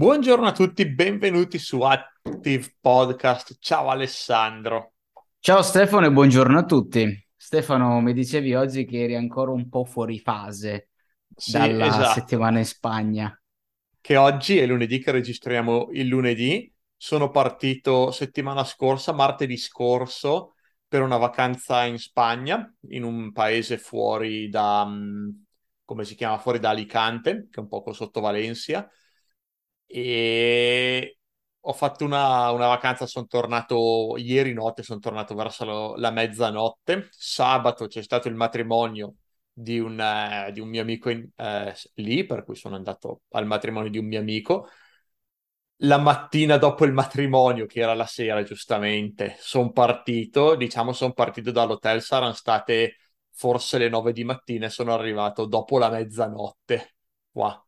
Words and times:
Buongiorno 0.00 0.46
a 0.46 0.52
tutti, 0.52 0.86
benvenuti 0.86 1.58
su 1.58 1.82
Active 1.82 2.74
Podcast. 2.80 3.58
Ciao 3.60 3.90
Alessandro. 3.90 4.94
Ciao 5.40 5.60
Stefano 5.60 6.06
e 6.06 6.10
buongiorno 6.10 6.58
a 6.58 6.64
tutti. 6.64 7.26
Stefano, 7.36 8.00
mi 8.00 8.14
dicevi 8.14 8.54
oggi 8.54 8.86
che 8.86 9.02
eri 9.02 9.14
ancora 9.14 9.50
un 9.50 9.68
po' 9.68 9.84
fuori 9.84 10.18
fase 10.18 10.88
Sì, 11.36 11.52
dalla 11.52 11.84
esatto. 11.88 12.18
settimana 12.18 12.60
in 12.60 12.64
Spagna. 12.64 13.42
Che 14.00 14.16
oggi 14.16 14.56
è 14.56 14.64
lunedì 14.64 15.00
che 15.00 15.10
registriamo 15.10 15.90
il 15.92 16.06
lunedì. 16.06 16.72
Sono 16.96 17.28
partito 17.28 18.10
settimana 18.10 18.64
scorsa, 18.64 19.12
martedì 19.12 19.58
scorso, 19.58 20.54
per 20.88 21.02
una 21.02 21.18
vacanza 21.18 21.84
in 21.84 21.98
Spagna, 21.98 22.74
in 22.88 23.02
un 23.04 23.32
paese 23.32 23.76
fuori 23.76 24.48
da, 24.48 24.82
mm, 24.86 25.28
come 25.84 26.04
si 26.06 26.14
chiama, 26.14 26.38
fuori 26.38 26.58
da 26.58 26.70
Alicante, 26.70 27.48
che 27.50 27.58
è 27.58 27.60
un 27.60 27.68
poco 27.68 27.92
sotto 27.92 28.20
Valencia. 28.20 28.90
E 29.92 31.18
ho 31.62 31.72
fatto 31.72 32.04
una, 32.04 32.50
una 32.50 32.66
vacanza, 32.68 33.06
sono 33.06 33.26
tornato 33.26 34.16
ieri 34.16 34.52
notte, 34.52 34.82
sono 34.82 35.00
tornato 35.00 35.34
verso 35.34 35.64
lo- 35.64 35.94
la 35.96 36.10
mezzanotte. 36.10 37.08
Sabato 37.10 37.86
c'è 37.86 38.02
stato 38.02 38.28
il 38.28 38.34
matrimonio 38.34 39.16
di 39.52 39.78
un, 39.80 39.98
eh, 40.00 40.52
di 40.52 40.60
un 40.60 40.68
mio 40.68 40.82
amico 40.82 41.10
in- 41.10 41.28
eh, 41.36 41.74
lì, 41.94 42.24
per 42.24 42.44
cui 42.44 42.54
sono 42.56 42.76
andato 42.76 43.22
al 43.30 43.46
matrimonio 43.46 43.90
di 43.90 43.98
un 43.98 44.06
mio 44.06 44.20
amico. 44.20 44.68
La 45.82 45.98
mattina 45.98 46.56
dopo 46.58 46.84
il 46.84 46.92
matrimonio, 46.92 47.64
che 47.66 47.80
era 47.80 47.94
la 47.94 48.04
sera, 48.06 48.42
giustamente, 48.42 49.36
sono 49.40 49.72
partito, 49.72 50.54
diciamo, 50.54 50.92
sono 50.92 51.12
partito 51.14 51.50
dall'hotel, 51.50 52.02
saranno 52.02 52.32
state 52.34 52.96
forse 53.32 53.78
le 53.78 53.88
nove 53.88 54.12
di 54.12 54.22
mattina 54.24 54.66
e 54.66 54.70
sono 54.70 54.92
arrivato 54.92 55.46
dopo 55.46 55.78
la 55.78 55.88
mezzanotte 55.90 56.96
qua. 57.32 57.62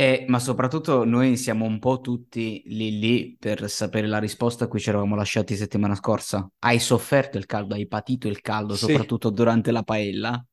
Eh, 0.00 0.24
ma 0.28 0.38
soprattutto 0.38 1.04
noi 1.04 1.36
siamo 1.36 1.64
un 1.64 1.80
po' 1.80 2.00
tutti 2.00 2.62
lì 2.66 2.98
lì 3.00 3.36
per 3.36 3.68
sapere 3.68 4.06
la 4.06 4.18
risposta 4.18 4.64
a 4.64 4.68
cui 4.68 4.78
ci 4.78 4.90
eravamo 4.90 5.16
lasciati 5.16 5.56
settimana 5.56 5.96
scorsa. 5.96 6.48
Hai 6.60 6.78
sofferto 6.78 7.36
il 7.36 7.46
caldo, 7.46 7.74
hai 7.74 7.86
patito 7.88 8.28
il 8.28 8.40
caldo, 8.40 8.76
Sì, 8.76 8.76
soprattutto 8.76 9.30
durante 9.30 9.72
la 9.72 9.82
paella? 9.82 10.44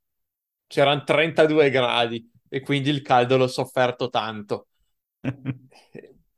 c'erano 0.68 1.04
32 1.04 1.70
gradi 1.72 2.30
e 2.48 2.62
quindi 2.62 2.90
il 2.92 3.02
caldo 3.02 3.36
l'ho 3.38 3.48
sofferto 3.48 4.10
tanto. 4.10 4.68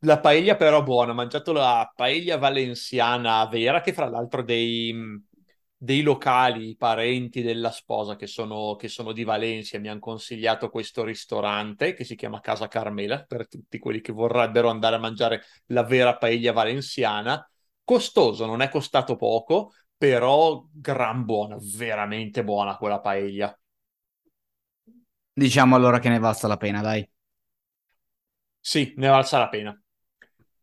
La 0.01 0.19
paella 0.19 0.55
però 0.55 0.83
buona, 0.83 1.11
ho 1.11 1.15
mangiato 1.15 1.51
la 1.53 1.91
paella 1.95 2.37
valenziana 2.37 3.45
vera, 3.47 3.81
che 3.81 3.93
fra 3.93 4.07
l'altro 4.07 4.43
dei, 4.43 4.93
dei 5.77 6.01
locali, 6.01 6.75
parenti 6.75 7.43
della 7.43 7.71
sposa 7.71 8.15
che 8.15 8.25
sono, 8.25 8.75
che 8.75 8.87
sono 8.87 9.11
di 9.11 9.23
Valencia, 9.23 9.77
mi 9.79 9.89
hanno 9.89 9.99
consigliato 9.99 10.69
questo 10.69 11.03
ristorante 11.03 11.93
che 11.93 12.03
si 12.03 12.15
chiama 12.15 12.39
Casa 12.39 12.67
Carmela, 12.67 13.23
per 13.23 13.47
tutti 13.47 13.77
quelli 13.77 14.01
che 14.01 14.11
vorrebbero 14.11 14.69
andare 14.69 14.95
a 14.95 14.99
mangiare 14.99 15.43
la 15.67 15.83
vera 15.83 16.17
paella 16.17 16.51
valenziana. 16.51 17.47
Costoso, 17.83 18.45
non 18.45 18.61
è 18.61 18.69
costato 18.69 19.15
poco, 19.15 19.73
però 19.95 20.67
gran 20.73 21.23
buona, 21.25 21.57
veramente 21.59 22.43
buona 22.43 22.75
quella 22.77 22.99
paella. 22.99 23.57
Diciamo 25.33 25.75
allora 25.75 25.99
che 25.99 26.09
ne 26.09 26.19
valsa 26.19 26.47
la 26.47 26.57
pena, 26.57 26.81
dai. 26.81 27.07
Sì, 28.59 28.93
ne 28.97 29.07
valsa 29.07 29.37
la 29.37 29.49
pena. 29.49 29.81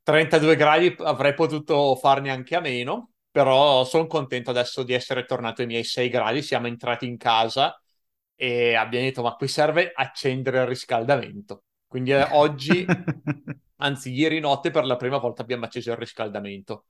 32 0.02 0.56
gradi 0.56 0.94
avrei 0.98 1.32
potuto 1.34 1.96
farne 1.96 2.30
anche 2.30 2.54
a 2.54 2.60
meno, 2.60 3.13
però 3.34 3.84
sono 3.84 4.06
contento 4.06 4.50
adesso 4.50 4.84
di 4.84 4.92
essere 4.92 5.24
tornato 5.24 5.60
ai 5.60 5.66
miei 5.66 5.82
6 5.82 6.08
gradi. 6.08 6.40
Siamo 6.40 6.68
entrati 6.68 7.04
in 7.04 7.16
casa 7.16 7.76
e 8.36 8.74
abbiamo 8.76 9.06
detto: 9.06 9.22
Ma 9.22 9.34
qui 9.34 9.48
serve 9.48 9.90
accendere 9.92 10.60
il 10.60 10.68
riscaldamento. 10.68 11.64
Quindi 11.84 12.12
eh, 12.12 12.28
oggi, 12.30 12.86
anzi, 13.78 14.12
ieri 14.12 14.38
notte 14.38 14.70
per 14.70 14.84
la 14.84 14.94
prima 14.94 15.18
volta 15.18 15.42
abbiamo 15.42 15.64
acceso 15.64 15.90
il 15.90 15.96
riscaldamento 15.96 16.84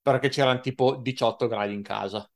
perché 0.00 0.30
c'erano 0.30 0.60
tipo 0.60 0.96
18 0.96 1.46
gradi 1.48 1.74
in 1.74 1.82
casa. 1.82 2.26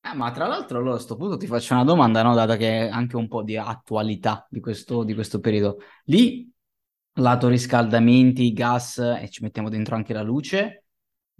Ah, 0.00 0.14
ma 0.14 0.30
tra 0.30 0.46
l'altro, 0.46 0.78
allora 0.78 0.92
a 0.92 0.96
questo 0.96 1.16
punto 1.16 1.36
ti 1.36 1.46
faccio 1.46 1.74
una 1.74 1.84
domanda, 1.84 2.22
no? 2.22 2.34
Data 2.34 2.56
che 2.56 2.86
è 2.86 2.88
anche 2.88 3.16
un 3.16 3.28
po' 3.28 3.42
di 3.42 3.58
attualità 3.58 4.46
di 4.48 4.60
questo, 4.60 5.04
di 5.04 5.12
questo 5.12 5.40
periodo. 5.40 5.76
Lì, 6.04 6.50
lato 7.16 7.48
riscaldamenti, 7.48 8.50
gas 8.54 8.96
e 8.96 9.28
ci 9.28 9.42
mettiamo 9.42 9.68
dentro 9.68 9.94
anche 9.94 10.14
la 10.14 10.22
luce, 10.22 10.84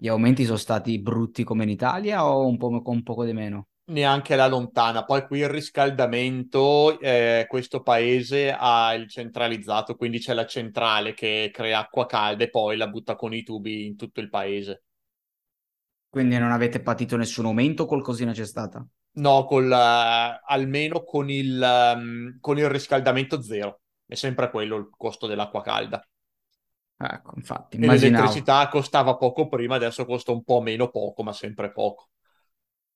gli 0.01 0.09
aumenti 0.09 0.45
sono 0.47 0.57
stati 0.57 0.99
brutti 0.99 1.45
come 1.45 1.65
in 1.65 1.69
Italia 1.69 2.27
o 2.27 2.47
un 2.47 2.57
po' 2.57 2.81
con 2.81 2.97
un 2.97 3.03
poco 3.03 3.25
di 3.25 3.35
meno? 3.35 3.69
neanche 3.91 4.37
la 4.37 4.47
lontana. 4.47 5.05
Poi 5.05 5.27
qui 5.27 5.41
il 5.41 5.49
riscaldamento, 5.49 6.99
eh, 7.01 7.45
questo 7.49 7.83
paese 7.83 8.55
ha 8.57 8.95
il 8.95 9.09
centralizzato, 9.09 9.97
quindi 9.97 10.19
c'è 10.19 10.33
la 10.33 10.47
centrale 10.47 11.13
che 11.13 11.51
crea 11.53 11.81
acqua 11.81 12.07
calda 12.07 12.45
e 12.45 12.51
poi 12.51 12.77
la 12.77 12.89
butta 12.89 13.17
con 13.17 13.35
i 13.35 13.43
tubi 13.43 13.87
in 13.87 13.97
tutto 13.97 14.21
il 14.21 14.29
paese. 14.29 14.85
Quindi 16.09 16.39
non 16.39 16.51
avete 16.51 16.81
patito 16.81 17.17
nessun 17.17 17.47
aumento 17.47 17.83
o 17.83 17.87
qualcosina 17.87 18.33
c'è 18.33 18.47
stata? 18.47 18.85
No, 19.13 19.45
col, 19.45 19.71
eh, 19.71 20.41
almeno 20.47 21.03
con 21.03 21.29
il, 21.31 21.61
ehm, 21.61 22.39
con 22.41 22.59
il 22.59 22.69
riscaldamento 22.69 23.43
zero. 23.43 23.81
È 24.07 24.15
sempre 24.15 24.51
quello 24.51 24.77
il 24.77 24.89
costo 24.97 25.27
dell'acqua 25.27 25.63
calda. 25.63 26.01
Ecco, 27.03 27.33
infatti, 27.37 27.77
immaginavo. 27.79 28.49
l'elettricità 28.49 28.69
costava 28.69 29.17
poco 29.17 29.47
prima, 29.49 29.75
adesso 29.75 30.07
costa 30.07 30.33
un 30.33 30.45
po' 30.45 30.63
meno 30.63 30.89
poco, 30.89 31.23
ma 31.23 31.33
sempre 31.35 31.71
poco. 31.73 32.09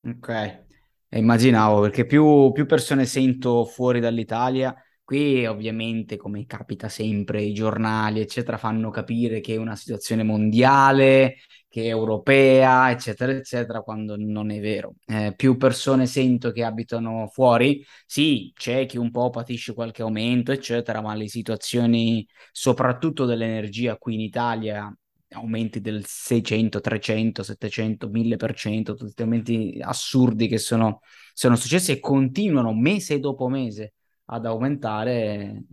Ok, 0.07 0.29
E 0.29 1.19
immaginavo 1.19 1.81
perché 1.81 2.05
più, 2.07 2.51
più 2.53 2.67
persone 2.67 3.07
sento 3.07 3.65
fuori 3.65 4.01
dall'Italia, 4.01 4.75
qui 5.05 5.47
ovviamente 5.47 6.17
come 6.17 6.47
capita 6.47 6.89
sempre, 6.89 7.43
i 7.43 7.53
giornali 7.53 8.21
eccetera 8.21 8.57
fanno 8.57 8.91
capire 8.91 9.41
che 9.41 9.55
è 9.55 9.57
una 9.57 9.77
situazione 9.77 10.23
mondiale, 10.23 11.37
che 11.69 11.83
è 11.85 11.87
europea 11.89 12.91
eccetera 12.91 13.33
eccetera, 13.33 13.83
quando 13.83 14.17
non 14.17 14.51
è 14.51 14.61
vero. 14.61 14.95
Eh, 15.07 15.35
più 15.37 15.57
persone 15.57 16.07
sento 16.07 16.51
che 16.53 16.65
abitano 16.65 17.29
fuori, 17.33 17.85
sì, 18.07 18.53
c'è 18.55 18.87
chi 18.87 18.97
un 18.99 19.11
po' 19.11 19.31
patisce 19.31 19.75
qualche 19.75 20.03
aumento 20.03 20.53
eccetera, 20.53 21.01
ma 21.03 21.15
le 21.15 21.29
situazioni 21.29 22.27
soprattutto 22.53 23.25
dell'energia 23.27 23.97
qui 23.99 24.15
in 24.15 24.21
Italia 24.21 24.95
aumenti 25.31 25.81
del 25.81 26.05
600, 26.07 26.81
300, 26.81 27.43
700, 27.43 28.09
1000%, 28.09 28.95
tutti 28.95 29.23
aumenti 29.23 29.79
assurdi 29.83 30.47
che 30.49 30.59
sono, 30.59 31.01
sono 31.33 31.57
successi 31.57 31.91
e 31.93 31.99
continuano 31.99 32.73
mese 32.73 33.19
dopo 33.19 33.49
mese 33.49 33.95
ad 34.27 34.47
aumentare, 34.47 35.65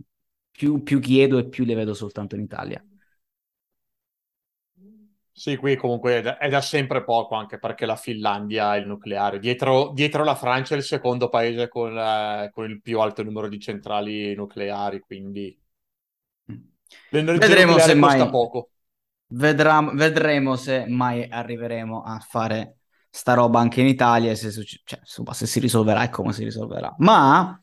più, 0.50 0.82
più 0.82 1.00
chiedo 1.00 1.38
e 1.38 1.48
più 1.48 1.64
le 1.64 1.74
vedo 1.74 1.94
soltanto 1.94 2.34
in 2.36 2.42
Italia. 2.42 2.84
Sì, 5.34 5.56
qui 5.56 5.76
comunque 5.76 6.18
è 6.18 6.22
da, 6.22 6.38
è 6.38 6.48
da 6.48 6.60
sempre 6.60 7.02
poco, 7.04 7.34
anche 7.34 7.58
perché 7.58 7.86
la 7.86 7.96
Finlandia 7.96 8.68
ha 8.68 8.76
il 8.76 8.86
nucleare. 8.86 9.38
Dietro, 9.38 9.90
dietro 9.92 10.24
la 10.24 10.34
Francia 10.34 10.74
è 10.74 10.76
il 10.78 10.84
secondo 10.84 11.28
paese 11.28 11.68
con, 11.68 11.96
eh, 11.98 12.50
con 12.52 12.68
il 12.70 12.80
più 12.82 13.00
alto 13.00 13.22
numero 13.22 13.48
di 13.48 13.58
centrali 13.58 14.34
nucleari, 14.34 15.00
quindi 15.00 15.58
l'energia 17.10 17.46
Vedremo 17.46 17.78
se 17.78 17.94
mai, 17.94 18.30
poco. 18.30 18.70
vedrà- 19.28 19.90
vedremo 19.94 20.56
se 20.56 20.86
mai 20.86 21.26
arriveremo 21.28 22.02
a 22.02 22.18
fare 22.20 22.78
sta 23.10 23.34
roba 23.34 23.60
anche 23.60 23.80
in 23.80 23.86
Italia, 23.86 24.34
se, 24.34 24.50
succe- 24.50 24.80
cioè, 24.84 25.00
se 25.04 25.46
si 25.46 25.60
risolverà 25.60 26.04
e 26.04 26.08
come 26.10 26.32
si 26.32 26.44
risolverà. 26.44 26.94
Ma 26.98 27.60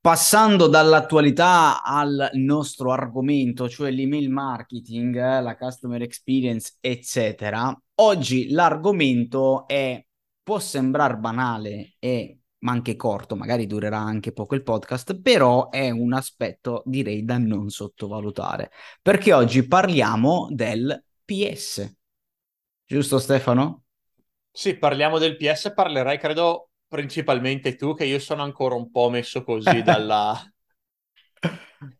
passando 0.00 0.66
dall'attualità 0.66 1.82
al 1.82 2.30
nostro 2.34 2.90
argomento, 2.90 3.68
cioè 3.68 3.90
l'email 3.90 4.30
marketing, 4.30 5.16
eh, 5.16 5.42
la 5.42 5.56
customer 5.56 6.00
experience, 6.02 6.76
eccetera, 6.80 7.78
oggi 7.96 8.50
l'argomento 8.50 9.66
è, 9.66 10.02
può 10.42 10.58
sembrare 10.58 11.16
banale 11.16 11.96
e 11.98 12.40
ma 12.60 12.72
anche 12.72 12.96
corto, 12.96 13.36
magari 13.36 13.66
durerà 13.66 13.98
anche 13.98 14.32
poco 14.32 14.54
il 14.54 14.62
podcast, 14.62 15.18
però 15.20 15.70
è 15.70 15.90
un 15.90 16.12
aspetto 16.12 16.82
direi 16.84 17.24
da 17.24 17.38
non 17.38 17.70
sottovalutare, 17.70 18.70
perché 19.00 19.32
oggi 19.32 19.66
parliamo 19.66 20.48
del 20.50 21.02
PS. 21.24 21.96
Giusto 22.84 23.18
Stefano? 23.18 23.84
Sì, 24.50 24.76
parliamo 24.76 25.18
del 25.18 25.36
PS, 25.36 25.72
parlerai, 25.74 26.18
credo, 26.18 26.69
principalmente 26.90 27.76
tu, 27.76 27.94
che 27.94 28.04
io 28.04 28.18
sono 28.18 28.42
ancora 28.42 28.74
un 28.76 28.90
po' 28.90 29.10
messo 29.10 29.44
così 29.44 29.82
dalla, 29.84 30.36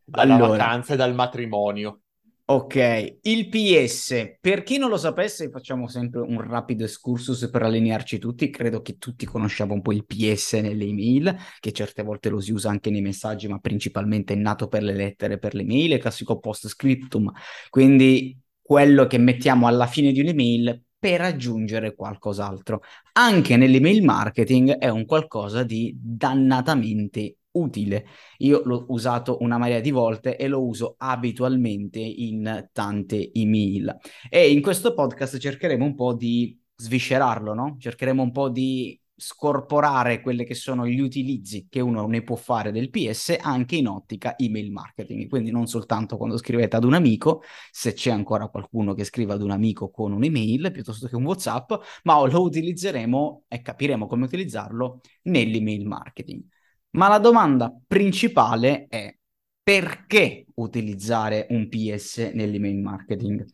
dalla 0.03 0.37
Allora, 0.37 0.37
vacanza 0.37 0.93
e 0.93 0.97
dal 0.97 1.13
matrimonio. 1.15 2.01
ok, 2.45 3.19
il 3.21 3.47
PS, 3.47 4.35
per 4.41 4.63
chi 4.63 4.77
non 4.77 4.89
lo 4.89 4.97
sapesse, 4.97 5.49
facciamo 5.49 5.87
sempre 5.87 6.19
un 6.21 6.41
rapido 6.41 6.83
excursus 6.83 7.49
per 7.49 7.63
allinearci 7.63 8.19
tutti. 8.19 8.49
Credo 8.49 8.81
che 8.81 8.97
tutti 8.97 9.25
conosciamo 9.25 9.73
un 9.73 9.81
po' 9.81 9.93
il 9.93 10.05
PS 10.05 10.53
nelle 10.55 10.83
email, 10.83 11.33
che 11.61 11.71
certe 11.71 12.03
volte 12.03 12.27
lo 12.29 12.41
si 12.41 12.51
usa 12.51 12.69
anche 12.69 12.89
nei 12.89 13.01
messaggi, 13.01 13.47
ma 13.47 13.59
principalmente 13.59 14.33
è 14.33 14.35
nato 14.35 14.67
per 14.67 14.83
le 14.83 14.93
lettere, 14.93 15.39
per 15.39 15.53
le 15.55 15.63
mail, 15.63 15.93
il 15.93 15.99
classico 15.99 16.39
post 16.39 16.67
scriptum. 16.67 17.31
Quindi 17.69 18.37
quello 18.61 19.07
che 19.07 19.17
mettiamo 19.17 19.67
alla 19.67 19.87
fine 19.87 20.11
di 20.11 20.19
un'email 20.19 20.83
per 21.01 21.19
aggiungere 21.21 21.95
qualcos'altro. 21.95 22.83
Anche 23.13 23.57
nell'email 23.57 24.03
marketing 24.03 24.77
è 24.77 24.87
un 24.87 25.05
qualcosa 25.07 25.63
di 25.63 25.97
dannatamente 25.99 27.37
utile. 27.53 28.05
Io 28.37 28.61
l'ho 28.63 28.85
usato 28.89 29.37
una 29.41 29.57
marea 29.57 29.79
di 29.79 29.89
volte 29.89 30.37
e 30.37 30.47
lo 30.47 30.63
uso 30.63 30.93
abitualmente 30.99 31.97
in 31.97 32.69
tante 32.71 33.31
email. 33.33 33.97
E 34.29 34.51
in 34.51 34.61
questo 34.61 34.93
podcast 34.93 35.39
cercheremo 35.39 35.83
un 35.83 35.95
po' 35.95 36.13
di 36.13 36.55
sviscerarlo, 36.75 37.55
no? 37.55 37.77
Cercheremo 37.79 38.21
un 38.21 38.31
po' 38.31 38.49
di 38.49 39.00
scorporare 39.21 40.19
quelli 40.19 40.43
che 40.43 40.55
sono 40.55 40.87
gli 40.87 40.99
utilizzi 40.99 41.67
che 41.69 41.79
uno 41.79 42.07
ne 42.07 42.23
può 42.23 42.35
fare 42.35 42.71
del 42.71 42.89
PS 42.89 43.37
anche 43.39 43.75
in 43.75 43.87
ottica 43.87 44.35
email 44.37 44.71
marketing. 44.71 45.29
Quindi 45.29 45.51
non 45.51 45.67
soltanto 45.67 46.17
quando 46.17 46.37
scrivete 46.37 46.75
ad 46.75 46.83
un 46.83 46.95
amico, 46.95 47.43
se 47.69 47.93
c'è 47.93 48.09
ancora 48.09 48.47
qualcuno 48.47 48.95
che 48.95 49.03
scrive 49.03 49.33
ad 49.33 49.43
un 49.43 49.51
amico 49.51 49.91
con 49.91 50.11
un'email 50.11 50.71
piuttosto 50.71 51.07
che 51.07 51.15
un 51.15 51.23
WhatsApp, 51.25 51.71
ma 52.03 52.19
lo 52.25 52.41
utilizzeremo 52.41 53.43
e 53.47 53.61
capiremo 53.61 54.07
come 54.07 54.25
utilizzarlo 54.25 55.01
nell'email 55.23 55.85
marketing. 55.85 56.43
Ma 56.91 57.07
la 57.07 57.19
domanda 57.19 57.71
principale 57.87 58.87
è 58.89 59.15
perché 59.61 60.47
utilizzare 60.55 61.45
un 61.51 61.69
PS 61.69 62.31
nell'email 62.33 62.79
marketing? 62.79 63.45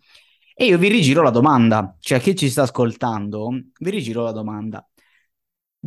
E 0.60 0.66
io 0.66 0.78
vi 0.80 0.88
rigiro 0.88 1.22
la 1.22 1.30
domanda, 1.30 1.96
cioè 2.00 2.20
chi 2.20 2.36
ci 2.36 2.50
sta 2.50 2.64
ascoltando, 2.64 3.50
vi 3.80 3.90
rigiro 3.92 4.24
la 4.24 4.32
domanda. 4.32 4.84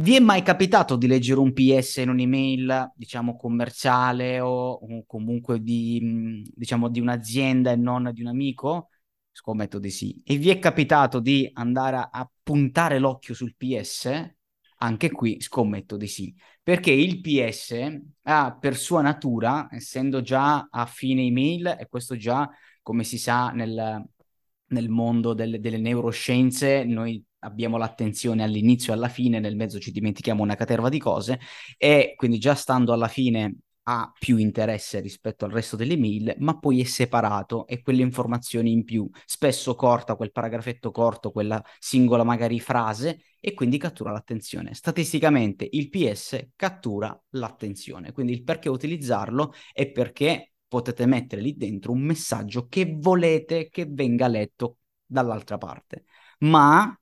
Vi 0.01 0.17
è 0.17 0.19
mai 0.19 0.41
capitato 0.43 0.97
di 0.97 1.07
leggere 1.07 1.41
un 1.41 1.53
PS 1.53 1.97
in 1.99 2.09
un'email, 2.09 2.93
diciamo, 2.95 3.37
commerciale 3.37 4.41
o, 4.41 5.05
comunque 5.05 5.61
di, 5.61 6.43
diciamo, 6.55 6.89
di 6.89 7.01
un'azienda 7.01 7.73
e 7.73 7.77
non 7.77 8.11
di 8.15 8.23
un 8.23 8.29
amico? 8.29 8.89
Scommetto 9.31 9.79
di 9.79 9.91
sì. 9.91 10.19
E 10.25 10.39
vi 10.39 10.49
è 10.49 10.59
capitato 10.59 11.21
di 11.21 11.51
andare 11.53 12.09
a, 12.11 12.31
puntare 12.43 12.99
l'occhio 12.99 13.35
sul 13.35 13.55
PS? 13.55 14.37
Anche 14.79 15.11
qui 15.11 15.39
scommetto 15.39 15.99
di 15.99 16.07
sì, 16.07 16.35
perché 16.63 16.93
il 16.93 17.21
PS 17.21 18.01
ha 18.23 18.57
per 18.59 18.77
sua 18.79 19.03
natura, 19.03 19.69
essendo 19.71 20.23
già 20.23 20.67
a 20.71 20.87
fine 20.87 21.21
email, 21.25 21.77
e 21.79 21.89
questo 21.91 22.17
già, 22.17 22.49
come 22.81 23.05
si 23.05 23.19
sa, 23.19 23.51
nel, 23.51 24.03
nel 24.69 24.89
mondo 24.89 25.35
delle, 25.35 25.61
delle 25.61 25.79
neuroscienze, 25.79 26.85
noi 26.85 27.23
abbiamo 27.41 27.77
l'attenzione 27.77 28.43
all'inizio 28.43 28.93
e 28.93 28.97
alla 28.97 29.09
fine, 29.09 29.41
nel 29.41 29.57
mezzo 29.57 29.79
ci 29.79 29.91
dimentichiamo 29.91 30.43
una 30.43 30.55
caterva 30.55 30.89
di 30.89 30.99
cose, 30.99 31.41
e 31.77 32.15
quindi 32.17 32.39
già 32.39 32.55
stando 32.55 32.93
alla 32.93 33.09
fine 33.09 33.57
ha 33.85 34.13
più 34.17 34.37
interesse 34.37 35.01
rispetto 35.01 35.45
al 35.45 35.51
resto 35.51 35.75
delle 35.75 35.97
mail, 35.97 36.35
ma 36.39 36.59
poi 36.59 36.81
è 36.81 36.85
separato 36.85 37.67
e 37.67 37.83
quelle 37.83 38.03
informazioni 38.03 38.71
in 38.71 38.85
più, 38.85 39.09
spesso 39.25 39.75
corta 39.75 40.15
quel 40.17 40.31
paragrafetto 40.33 40.91
corto, 40.91 41.33
quella 41.33 41.63
singola 41.79 42.23
magari 42.23 42.61
frase 42.61 43.23
e 43.41 43.55
quindi 43.55 43.79
cattura 43.79 44.13
l'attenzione. 44.13 44.75
Statisticamente 44.75 45.67
il 45.69 45.89
PS 45.89 46.51
cattura 46.55 47.19
l'attenzione, 47.31 48.13
quindi 48.13 48.33
il 48.33 48.45
perché 48.45 48.69
utilizzarlo 48.69 49.53
è 49.73 49.91
perché 49.91 50.53
potete 50.69 51.07
mettere 51.07 51.41
lì 51.43 51.57
dentro 51.57 51.91
un 51.91 52.03
messaggio 52.03 52.69
che 52.69 52.95
volete 52.97 53.69
che 53.71 53.87
venga 53.89 54.29
letto 54.29 54.77
dall'altra 55.05 55.59
parte, 55.59 56.05
ma 56.41 56.97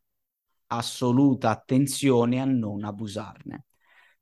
assoluta 0.69 1.50
attenzione 1.50 2.41
a 2.41 2.44
non 2.44 2.85
abusarne. 2.85 3.65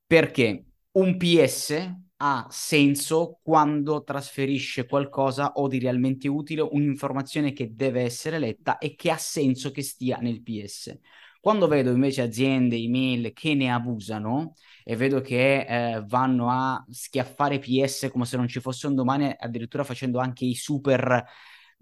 Perché 0.07 0.65
un 0.93 1.17
PS 1.17 1.95
ha 2.19 2.47
senso 2.49 3.41
quando 3.43 4.03
trasferisce 4.03 4.87
qualcosa 4.87 5.53
o 5.55 5.69
di 5.69 5.79
realmente 5.79 6.29
utile, 6.29 6.63
un'informazione 6.63 7.53
che 7.53 7.75
deve 7.75 8.03
essere 8.03 8.39
letta 8.39 8.79
e 8.79 8.95
che 8.95 9.11
ha 9.11 9.19
senso 9.19 9.71
che 9.71 9.83
stia 9.83 10.17
nel 10.19 10.43
PS. 10.43 10.99
Quando 11.41 11.69
vedo 11.69 11.93
invece 11.93 12.23
aziende, 12.23 12.77
email 12.77 13.33
che 13.33 13.55
ne 13.55 13.71
abusano 13.71 14.55
e 14.83 14.97
vedo 14.97 15.21
che 15.21 15.61
eh, 15.61 16.03
vanno 16.07 16.51
a 16.51 16.85
schiaffare 16.91 17.59
PS 17.59 18.09
come 18.11 18.25
se 18.25 18.37
non 18.37 18.49
ci 18.49 18.61
fosse 18.61 18.87
un 18.89 18.95
domani, 18.95 19.33
addirittura 19.39 19.85
facendo 19.85 20.19
anche 20.19 20.45
i 20.45 20.55
super 20.55 21.25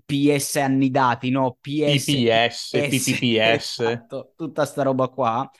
PS 0.04 0.56
annidati, 0.56 1.30
no? 1.30 1.56
PS, 1.60 2.04
PPS, 2.04 2.70
PPPS. 2.70 3.80
Esatto, 3.80 4.32
tutta 4.36 4.64
sta 4.64 4.82
roba 4.82 5.08
qua 5.08 5.50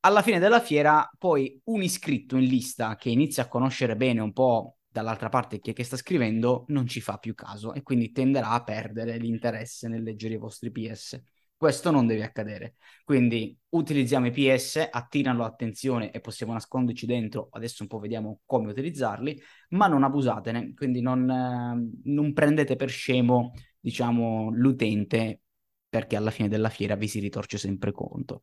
alla 0.00 0.22
fine 0.22 0.38
della 0.38 0.60
fiera, 0.60 1.08
poi 1.18 1.60
un 1.64 1.82
iscritto 1.82 2.36
in 2.36 2.44
lista 2.44 2.96
che 2.96 3.10
inizia 3.10 3.44
a 3.44 3.48
conoscere 3.48 3.96
bene 3.96 4.20
un 4.20 4.32
po' 4.32 4.76
dall'altra 4.88 5.28
parte 5.28 5.60
chi 5.60 5.70
è 5.70 5.72
che 5.72 5.84
sta 5.84 5.96
scrivendo 5.96 6.64
non 6.68 6.86
ci 6.86 7.00
fa 7.00 7.18
più 7.18 7.34
caso 7.34 7.74
e 7.74 7.82
quindi 7.82 8.10
tenderà 8.10 8.50
a 8.50 8.64
perdere 8.64 9.18
l'interesse 9.18 9.88
nel 9.88 10.02
leggere 10.02 10.34
i 10.34 10.38
vostri 10.38 10.70
PS. 10.70 11.20
Questo 11.54 11.90
non 11.90 12.06
deve 12.06 12.24
accadere. 12.24 12.76
Quindi 13.04 13.54
utilizziamo 13.68 14.26
i 14.26 14.30
PS, 14.30 14.88
attirano 14.90 15.40
l'attenzione 15.40 16.10
e 16.10 16.20
possiamo 16.20 16.54
nasconderci 16.54 17.04
dentro. 17.04 17.48
Adesso 17.52 17.82
un 17.82 17.88
po' 17.88 17.98
vediamo 17.98 18.40
come 18.46 18.70
utilizzarli, 18.70 19.38
ma 19.70 19.86
non 19.86 20.02
abusatene. 20.02 20.72
Quindi 20.72 21.02
non, 21.02 21.28
eh, 21.28 22.10
non 22.10 22.32
prendete 22.32 22.76
per 22.76 22.88
scemo, 22.88 23.52
diciamo, 23.80 24.50
l'utente 24.52 25.40
perché 25.88 26.16
alla 26.16 26.30
fine 26.30 26.48
della 26.48 26.68
fiera 26.68 26.94
vi 26.94 27.08
si 27.08 27.18
ritorce 27.18 27.58
sempre 27.58 27.90
conto. 27.92 28.42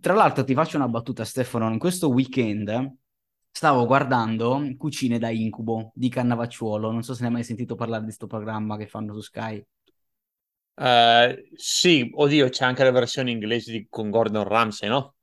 Tra 0.00 0.14
l'altro 0.14 0.44
ti 0.44 0.54
faccio 0.54 0.76
una 0.76 0.88
battuta 0.88 1.24
Stefano, 1.24 1.70
in 1.70 1.78
questo 1.78 2.08
weekend 2.08 2.96
stavo 3.50 3.86
guardando 3.86 4.62
Cucine 4.76 5.18
da 5.18 5.30
incubo 5.30 5.92
di 5.94 6.08
Cannavacciuolo, 6.08 6.90
non 6.90 7.02
so 7.02 7.14
se 7.14 7.22
ne 7.22 7.28
hai 7.28 7.32
mai 7.32 7.44
sentito 7.44 7.74
parlare 7.74 8.00
di 8.00 8.06
questo 8.06 8.26
programma 8.26 8.76
che 8.76 8.86
fanno 8.86 9.14
su 9.14 9.20
Sky. 9.20 9.64
Uh, 10.74 11.34
sì, 11.54 12.08
oddio, 12.12 12.48
c'è 12.50 12.64
anche 12.64 12.84
la 12.84 12.92
versione 12.92 13.32
inglese 13.32 13.72
di, 13.72 13.86
con 13.90 14.10
Gordon 14.10 14.44
Ramsay, 14.44 14.88
no? 14.88 15.16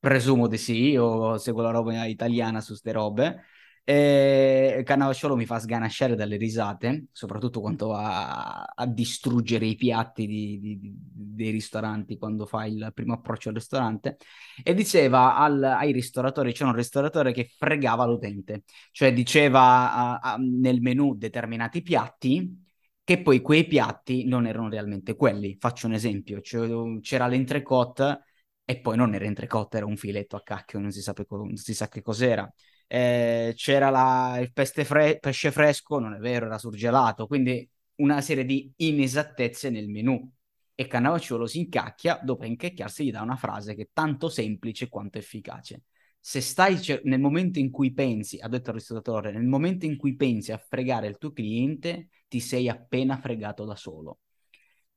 Presumo 0.00 0.48
di 0.48 0.58
sì, 0.58 0.90
io 0.90 1.38
seguo 1.38 1.62
la 1.62 1.70
roba 1.70 2.04
italiana 2.06 2.60
su 2.60 2.74
ste 2.74 2.90
robe. 2.90 3.44
E 3.88 4.82
Cannavacciolo 4.84 5.36
mi 5.36 5.46
fa 5.46 5.60
sganasciare 5.60 6.16
dalle 6.16 6.36
risate, 6.36 7.06
soprattutto 7.12 7.60
quanto 7.60 7.94
a, 7.94 8.62
a 8.62 8.84
distruggere 8.84 9.64
i 9.64 9.76
piatti 9.76 10.26
di, 10.26 10.58
di, 10.58 10.78
di, 10.80 10.92
dei 10.98 11.50
ristoranti 11.52 12.18
quando 12.18 12.46
fa 12.46 12.66
il 12.66 12.90
primo 12.92 13.12
approccio 13.14 13.50
al 13.50 13.54
ristorante. 13.54 14.16
E 14.64 14.74
diceva 14.74 15.36
al, 15.36 15.62
ai 15.62 15.92
ristoratori: 15.92 16.52
c'era 16.52 16.70
un 16.70 16.74
ristoratore 16.74 17.32
che 17.32 17.48
fregava 17.56 18.04
l'utente, 18.06 18.64
cioè 18.90 19.12
diceva 19.12 19.92
a, 19.94 20.32
a, 20.32 20.36
nel 20.36 20.80
menù 20.80 21.14
determinati 21.14 21.80
piatti 21.80 22.64
che 23.04 23.22
poi 23.22 23.40
quei 23.40 23.68
piatti 23.68 24.24
non 24.24 24.48
erano 24.48 24.68
realmente 24.68 25.14
quelli. 25.14 25.56
Faccio 25.60 25.86
un 25.86 25.92
esempio: 25.92 26.40
c'era 26.40 27.28
l'entrecôte 27.28 28.24
e 28.64 28.80
poi 28.80 28.96
non 28.96 29.14
era 29.14 29.26
entrecôte, 29.26 29.76
era 29.76 29.86
un 29.86 29.96
filetto 29.96 30.34
a 30.34 30.42
cacchio, 30.42 30.80
non 30.80 30.90
si, 30.90 31.00
sa, 31.02 31.14
non 31.28 31.54
si 31.54 31.72
sa 31.72 31.86
che 31.86 32.02
cos'era 32.02 32.52
eh, 32.86 33.52
c'era 33.56 33.90
la, 33.90 34.38
il 34.40 34.50
fre- 34.84 35.18
pesce 35.18 35.50
fresco, 35.50 35.98
non 35.98 36.14
è 36.14 36.18
vero, 36.18 36.46
era 36.46 36.58
surgelato, 36.58 37.26
quindi 37.26 37.68
una 37.96 38.20
serie 38.20 38.44
di 38.44 38.72
inesattezze 38.76 39.70
nel 39.70 39.88
menù. 39.88 40.30
E 40.78 40.86
Cannavacciuolo 40.86 41.46
si 41.46 41.60
incacchia, 41.60 42.20
dopo 42.22 42.44
incacchiarsi 42.44 43.04
gli 43.06 43.10
dà 43.10 43.22
una 43.22 43.36
frase 43.36 43.74
che 43.74 43.82
è 43.82 43.88
tanto 43.92 44.28
semplice 44.28 44.88
quanto 44.88 45.16
efficace. 45.18 45.84
Se 46.20 46.40
stai 46.40 46.80
cer- 46.80 47.02
nel 47.04 47.20
momento 47.20 47.58
in 47.58 47.70
cui 47.70 47.92
pensi, 47.94 48.38
ha 48.40 48.48
detto 48.48 48.70
il 48.70 48.76
ristoratore, 48.76 49.32
nel 49.32 49.44
momento 49.46 49.86
in 49.86 49.96
cui 49.96 50.14
pensi 50.16 50.52
a 50.52 50.58
fregare 50.58 51.06
il 51.06 51.16
tuo 51.18 51.32
cliente, 51.32 52.08
ti 52.28 52.40
sei 52.40 52.68
appena 52.68 53.16
fregato 53.18 53.64
da 53.64 53.76
solo 53.76 54.18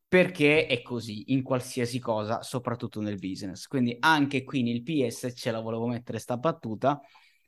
perché 0.08 0.66
è 0.66 0.82
così 0.82 1.32
in 1.34 1.44
qualsiasi 1.44 2.00
cosa, 2.00 2.42
soprattutto 2.42 3.00
nel 3.00 3.20
business. 3.20 3.68
Quindi 3.68 3.96
anche 4.00 4.44
qui 4.44 4.64
nel 4.64 4.82
PS 4.82 5.32
ce 5.36 5.52
la 5.52 5.60
volevo 5.60 5.86
mettere 5.88 6.18
sta 6.18 6.36
battuta 6.38 7.00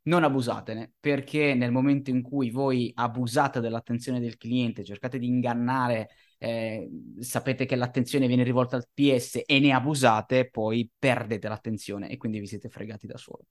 non 0.04 0.24
abusatene, 0.24 0.94
perché 1.00 1.54
nel 1.54 1.72
momento 1.72 2.10
in 2.10 2.22
cui 2.22 2.50
voi 2.50 2.92
abusate 2.96 3.60
dell'attenzione 3.60 4.20
del 4.20 4.38
cliente, 4.38 4.84
cercate 4.84 5.20
di 5.20 5.28
ingannare, 5.28 6.10
eh, 6.40 6.90
sapete 7.20 7.66
che 7.66 7.76
l'attenzione 7.76 8.28
viene 8.28 8.44
rivolta 8.44 8.76
al 8.76 8.88
PS 8.92 9.42
e 9.46 9.60
ne 9.60 9.74
abusate, 9.74 10.50
poi 10.50 10.90
perdete 10.98 11.48
l'attenzione 11.48 12.10
e 12.10 12.18
quindi 12.18 12.40
vi 12.40 12.48
siete 12.48 12.70
fregati 12.70 13.06
da 13.06 13.18
solo. 13.18 13.46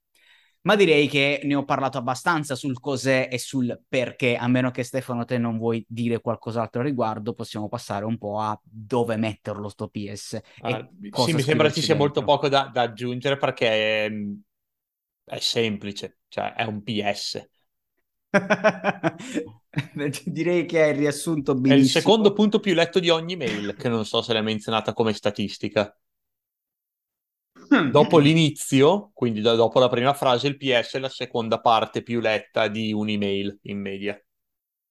Ma 0.63 0.75
direi 0.75 1.07
che 1.07 1.41
ne 1.43 1.55
ho 1.55 1.63
parlato 1.63 1.97
abbastanza 1.97 2.53
sul 2.53 2.79
cos'è 2.79 3.29
e 3.31 3.39
sul 3.39 3.81
perché, 3.87 4.35
a 4.35 4.47
meno 4.47 4.69
che 4.69 4.83
Stefano 4.83 5.25
te 5.25 5.39
non 5.39 5.57
vuoi 5.57 5.83
dire 5.87 6.21
qualcos'altro 6.21 6.81
a 6.81 6.83
riguardo, 6.83 7.33
possiamo 7.33 7.67
passare 7.67 8.05
un 8.05 8.17
po' 8.19 8.39
a 8.39 8.59
dove 8.63 9.15
metterlo 9.15 9.69
sto 9.69 9.87
PS. 9.87 10.39
Ah, 10.59 10.87
sì, 11.25 11.33
mi 11.33 11.41
sembra 11.41 11.71
ci 11.71 11.81
sia 11.81 11.95
molto 11.95 12.23
poco 12.23 12.47
da, 12.47 12.69
da 12.71 12.83
aggiungere 12.83 13.37
perché 13.37 14.03
ehm, 14.05 14.41
è 15.23 15.39
semplice, 15.39 16.19
cioè 16.27 16.53
è 16.53 16.63
un 16.63 16.81
PS. 16.83 17.49
Direi 20.25 20.65
che 20.65 20.81
hai 20.81 20.93
riassunto 20.93 21.53
benissimo. 21.53 21.75
È 21.75 21.77
il 21.77 21.89
secondo 21.89 22.33
punto 22.33 22.59
più 22.59 22.73
letto 22.73 22.99
di 22.99 23.09
ogni 23.09 23.35
mail, 23.35 23.75
che 23.75 23.89
non 23.89 24.05
so 24.05 24.21
se 24.21 24.33
l'hai 24.33 24.43
menzionata 24.43 24.93
come 24.93 25.13
statistica. 25.13 25.95
Dopo 27.89 28.17
l'inizio, 28.17 29.11
quindi 29.13 29.39
dopo 29.39 29.79
la 29.79 29.87
prima 29.87 30.13
frase, 30.13 30.47
il 30.47 30.57
PS 30.57 30.95
è 30.95 30.99
la 30.99 31.09
seconda 31.09 31.61
parte 31.61 32.03
più 32.03 32.19
letta 32.19 32.67
di 32.67 32.91
un'email 32.91 33.59
in 33.63 33.79
media. 33.79 34.21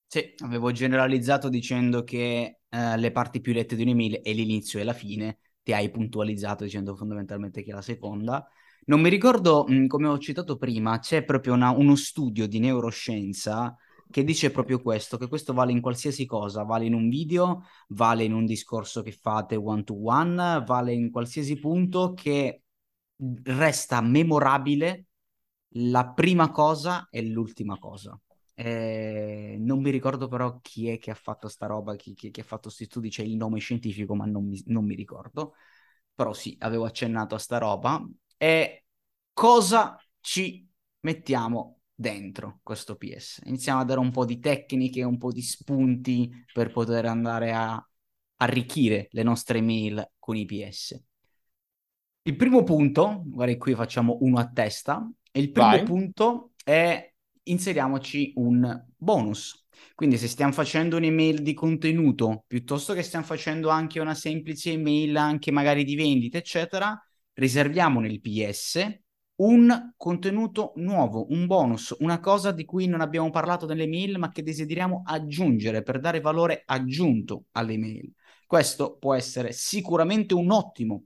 Sì, 0.07 0.35
avevo 0.39 0.73
generalizzato 0.73 1.49
dicendo 1.49 2.05
che 2.05 2.61
uh, 2.69 2.97
le 2.97 3.13
parti 3.13 3.41
più 3.41 3.53
lette 3.53 3.77
di 3.77 3.83
un'email 3.83 4.23
è 4.23 4.33
l'inizio 4.33 4.81
e 4.81 4.85
la 4.85 4.93
fine, 4.93 5.39
ti 5.63 5.73
hai 5.73 5.91
puntualizzato 5.91 6.65
dicendo 6.65 6.97
fondamentalmente 6.97 7.63
che 7.63 7.71
è 7.71 7.75
la 7.75 7.83
seconda. 7.83 8.49
Non 8.91 9.01
mi 9.01 9.09
ricordo, 9.09 9.65
come 9.87 10.09
ho 10.09 10.19
citato 10.19 10.57
prima, 10.57 10.99
c'è 10.99 11.23
proprio 11.25 11.53
una- 11.55 11.71
uno 11.71 11.95
studio 11.95 12.49
di 12.49 12.59
neuroscienza 12.59 13.77
che 14.11 14.25
dice 14.25 14.51
proprio 14.51 14.83
questo, 14.83 15.17
che 15.17 15.29
questo 15.29 15.53
vale 15.53 15.71
in 15.71 15.81
qualsiasi 15.81 16.27
cosa, 16.27 16.65
vale 16.65 16.87
in 16.87 16.95
un 16.95 17.09
video, 17.09 17.63
vale 17.91 18.25
in 18.25 18.33
un 18.33 18.45
discorso 18.47 19.03
che 19.03 19.13
fate 19.13 19.55
one 19.55 19.85
to 19.85 19.95
one, 20.05 20.65
vale 20.67 20.93
in 20.93 21.11
qualsiasi 21.13 21.57
punto 21.61 22.15
che 22.15 22.65
resta 23.45 24.01
memorabile 24.01 25.07
la 25.75 26.09
prima 26.13 26.51
cosa 26.51 27.07
e 27.11 27.23
l'ultima 27.23 27.79
cosa. 27.79 28.19
Eh, 28.55 29.57
non 29.61 29.81
mi 29.81 29.91
ricordo 29.91 30.27
però 30.27 30.59
chi 30.61 30.89
è 30.89 30.99
che 30.99 31.13
ha 31.13 31.15
fatto 31.15 31.47
sta 31.49 31.67
roba, 31.67 31.95
chi, 31.95 32.13
chi, 32.15 32.31
chi 32.33 32.41
ha 32.41 32.45
fatto 32.45 32.63
questi 32.65 32.87
studi, 32.87 33.09
c'è 33.09 33.23
il 33.23 33.37
nome 33.37 33.61
scientifico, 33.61 34.17
ma 34.17 34.25
non 34.27 34.47
mi, 34.49 34.61
non 34.67 34.85
mi 34.85 34.97
ricordo. 34.97 35.55
Però 36.15 36.33
sì, 36.33 36.57
avevo 36.61 36.85
accennato 36.87 37.35
a 37.37 37.39
sta 37.39 37.59
roba. 37.59 38.05
E 38.43 38.85
cosa 39.35 40.03
ci 40.19 40.67
mettiamo 41.01 41.81
dentro 41.95 42.61
questo 42.63 42.97
PS? 42.97 43.43
Iniziamo 43.45 43.81
a 43.81 43.85
dare 43.85 44.01
un 44.01 44.11
po' 44.11 44.25
di 44.25 44.39
tecniche, 44.39 45.03
un 45.03 45.19
po' 45.19 45.31
di 45.31 45.43
spunti 45.43 46.47
per 46.51 46.73
poter 46.73 47.05
andare 47.05 47.53
a 47.53 47.87
arricchire 48.37 49.09
le 49.11 49.23
nostre 49.23 49.61
mail 49.61 50.13
con 50.19 50.37
i 50.37 50.47
PS. 50.47 50.99
Il 52.23 52.37
primo 52.37 52.63
punto, 52.63 53.25
magari 53.31 53.59
qui 53.59 53.75
facciamo 53.75 54.17
uno 54.23 54.39
a 54.39 54.49
testa, 54.49 55.07
e 55.31 55.39
il 55.39 55.53
primo 55.53 55.69
Vai. 55.69 55.83
punto 55.83 56.53
è 56.65 57.13
inseriamoci 57.43 58.33
un 58.37 58.87
bonus. 58.97 59.67
Quindi 59.95 60.17
se 60.17 60.29
stiamo 60.29 60.53
facendo 60.53 60.97
un'email 60.97 61.43
di 61.43 61.53
contenuto, 61.53 62.45
piuttosto 62.47 62.95
che 62.95 63.03
stiamo 63.03 63.27
facendo 63.27 63.69
anche 63.69 64.01
una 64.01 64.15
semplice 64.15 64.73
email 64.73 65.15
anche 65.19 65.51
magari 65.51 65.85
di 65.85 65.95
vendita, 65.95 66.39
eccetera, 66.39 66.99
riserviamo 67.35 68.01
nel 68.01 68.21
PS 68.21 69.01
un 69.41 69.95
contenuto 69.97 70.73
nuovo, 70.77 71.27
un 71.31 71.47
bonus, 71.47 71.97
una 72.01 72.21
cosa 72.21 72.53
di 72.53 72.65
cui 72.65 72.87
non 72.87 73.01
abbiamo 73.01 73.31
parlato 73.31 73.67
nelle 73.67 73.87
mail, 73.87 74.19
ma 74.19 74.31
che 74.31 74.43
desideriamo 74.43 75.03
aggiungere 75.05 75.83
per 75.83 75.99
dare 75.99 76.21
valore 76.21 76.63
aggiunto 76.67 77.45
alle 77.53 77.79
mail. 77.79 78.13
Questo 78.47 78.97
può 78.99 79.15
essere 79.15 79.53
sicuramente 79.53 80.35
un 80.35 80.51
ottimo 80.51 81.05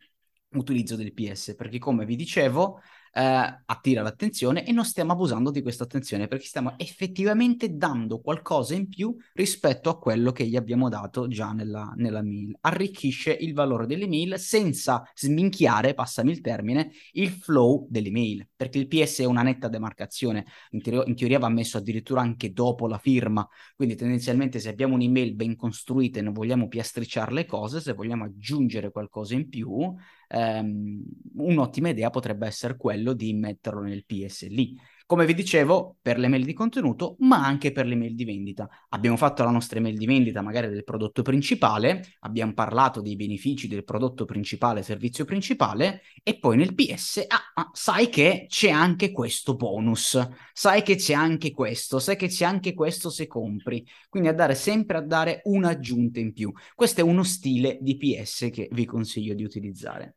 utilizzo 0.55 0.97
del 0.97 1.13
PS, 1.13 1.55
perché 1.57 1.79
come 1.79 2.05
vi 2.05 2.17
dicevo, 2.17 2.81
eh, 3.15 3.63
attira 3.65 4.03
l'attenzione 4.03 4.67
e 4.67 4.73
non 4.73 4.85
stiamo 4.85 5.13
abusando 5.13 5.51
di 5.53 5.63
questa 5.63 5.85
attenzione 5.85 6.27
perché 6.27 6.47
stiamo 6.47 6.75
effettivamente 6.79 7.77
dando 7.77 8.21
qualcosa 8.21 8.75
in 8.75 8.89
più 8.89 9.17
rispetto 9.35 9.89
a 9.89 9.99
quello 9.99 10.33
che 10.33 10.45
gli 10.47 10.57
abbiamo 10.57 10.89
dato 10.89 11.29
già 11.29 11.53
nella, 11.53 11.93
nella 11.97 12.23
mail. 12.23 12.57
Arricchisce 12.63 13.33
il 13.33 13.55
valore 13.55 13.87
delle 13.87 14.09
mail 14.09 14.37
senza 14.39 15.09
sminchiare, 15.15 15.95
passami 15.95 16.33
il 16.33 16.41
termine, 16.41 16.91
il 17.13 17.31
flow 17.31 17.87
delle 17.89 18.11
mail, 18.11 18.49
perché 18.57 18.79
il 18.79 18.89
PS 18.89 19.21
è 19.21 19.25
una 19.25 19.43
netta 19.43 19.69
demarcazione, 19.69 20.45
in, 20.71 20.83
teoria, 20.83 21.05
in 21.07 21.15
teoria 21.15 21.39
va 21.39 21.49
messo 21.49 21.79
addirittura 21.79 22.21
anche 22.21 22.53
dopo 22.53 22.89
la 22.89 22.99
firma, 22.99 23.47
quindi 23.77 23.95
tendenzialmente 23.95 24.59
se 24.59 24.69
abbiamo 24.69 24.95
un'email 24.95 25.35
ben 25.35 25.55
costruita 25.55 26.19
e 26.19 26.23
non 26.23 26.33
vogliamo 26.33 26.67
piastricciare 26.67 27.33
le 27.33 27.47
cose, 27.47 27.81
se 27.81 27.93
vogliamo 27.93 28.25
aggiungere 28.25 28.91
qualcosa 28.91 29.35
in 29.35 29.49
più, 29.49 29.95
ehm, 30.29 31.03
un'ottima 31.37 31.89
idea 31.91 32.11
potrebbe 32.11 32.47
essere 32.47 32.77
quello 32.77 33.13
di 33.13 33.33
metterlo 33.35 33.81
nel 33.83 34.05
PS 34.05 34.49
lì. 34.49 34.77
Come 35.07 35.27
vi 35.27 35.35
dicevo, 35.35 35.99
per 36.01 36.19
le 36.19 36.29
mail 36.29 36.47
di 36.47 36.55
contenuto, 36.55 37.17
ma 37.19 37.45
anche 37.45 37.73
per 37.73 37.85
le 37.85 37.95
mail 37.95 38.15
di 38.15 38.25
vendita. 38.25 38.67
Abbiamo 38.89 39.19
fatto 39.19 39.45
la 39.45 39.51
nostra 39.51 39.79
email 39.79 39.99
di 39.99 40.07
vendita 40.07 40.41
magari 40.41 40.69
del 40.71 40.83
prodotto 40.83 41.21
principale, 41.21 42.15
abbiamo 42.21 42.55
parlato 42.55 43.03
dei 43.03 43.15
benefici 43.15 43.69
del 43.69 43.85
prodotto 43.85 44.25
principale, 44.25 44.83
servizio 44.83 45.27
principale, 45.27 46.01
e 46.23 46.39
poi 46.39 46.57
nel 46.57 46.75
PS, 46.75 47.23
ah, 47.29 47.53
ah, 47.55 47.71
sai 47.75 48.09
che 48.09 48.47
c'è 48.49 48.71
anche 48.71 49.13
questo 49.13 49.57
bonus, 49.57 50.27
sai 50.55 50.83
che 50.83 50.97
c'è 50.97 51.13
anche 51.13 51.51
questo, 51.51 51.99
sai 51.99 52.17
che 52.17 52.29
c'è 52.29 52.47
anche 52.47 52.73
questo 52.73 53.11
se 53.11 53.27
compri. 53.27 53.87
Quindi 54.09 54.31
andare 54.31 54.55
sempre 54.55 54.97
a 54.97 55.03
dare 55.03 55.43
un'aggiunta 55.45 56.19
in 56.19 56.33
più. 56.33 56.51
Questo 56.75 57.01
è 57.01 57.05
uno 57.05 57.25
stile 57.25 57.77
di 57.83 57.99
PS 57.99 58.49
che 58.51 58.69
vi 58.73 58.87
consiglio 58.87 59.35
di 59.35 59.45
utilizzare. 59.45 60.17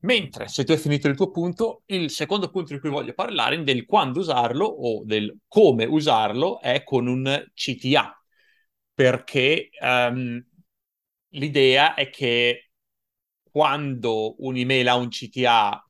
Mentre 0.00 0.48
se 0.48 0.64
tu 0.64 0.72
hai 0.72 0.78
finito 0.78 1.08
il 1.08 1.16
tuo 1.16 1.30
punto, 1.30 1.82
il 1.86 2.10
secondo 2.10 2.50
punto 2.50 2.72
di 2.72 2.78
cui 2.80 2.90
voglio 2.90 3.14
parlare 3.14 3.62
del 3.64 3.84
quando 3.84 4.20
usarlo 4.20 4.64
o 4.64 5.02
del 5.04 5.36
come 5.48 5.84
usarlo 5.84 6.60
è 6.60 6.84
con 6.84 7.06
un 7.06 7.44
CTA, 7.52 8.22
perché 8.94 9.70
um, 9.80 10.44
l'idea 11.30 11.94
è 11.94 12.10
che 12.10 12.70
quando 13.50 14.36
un'email 14.38 14.88
ha 14.88 14.96
un 14.96 15.08
CTA 15.08 15.82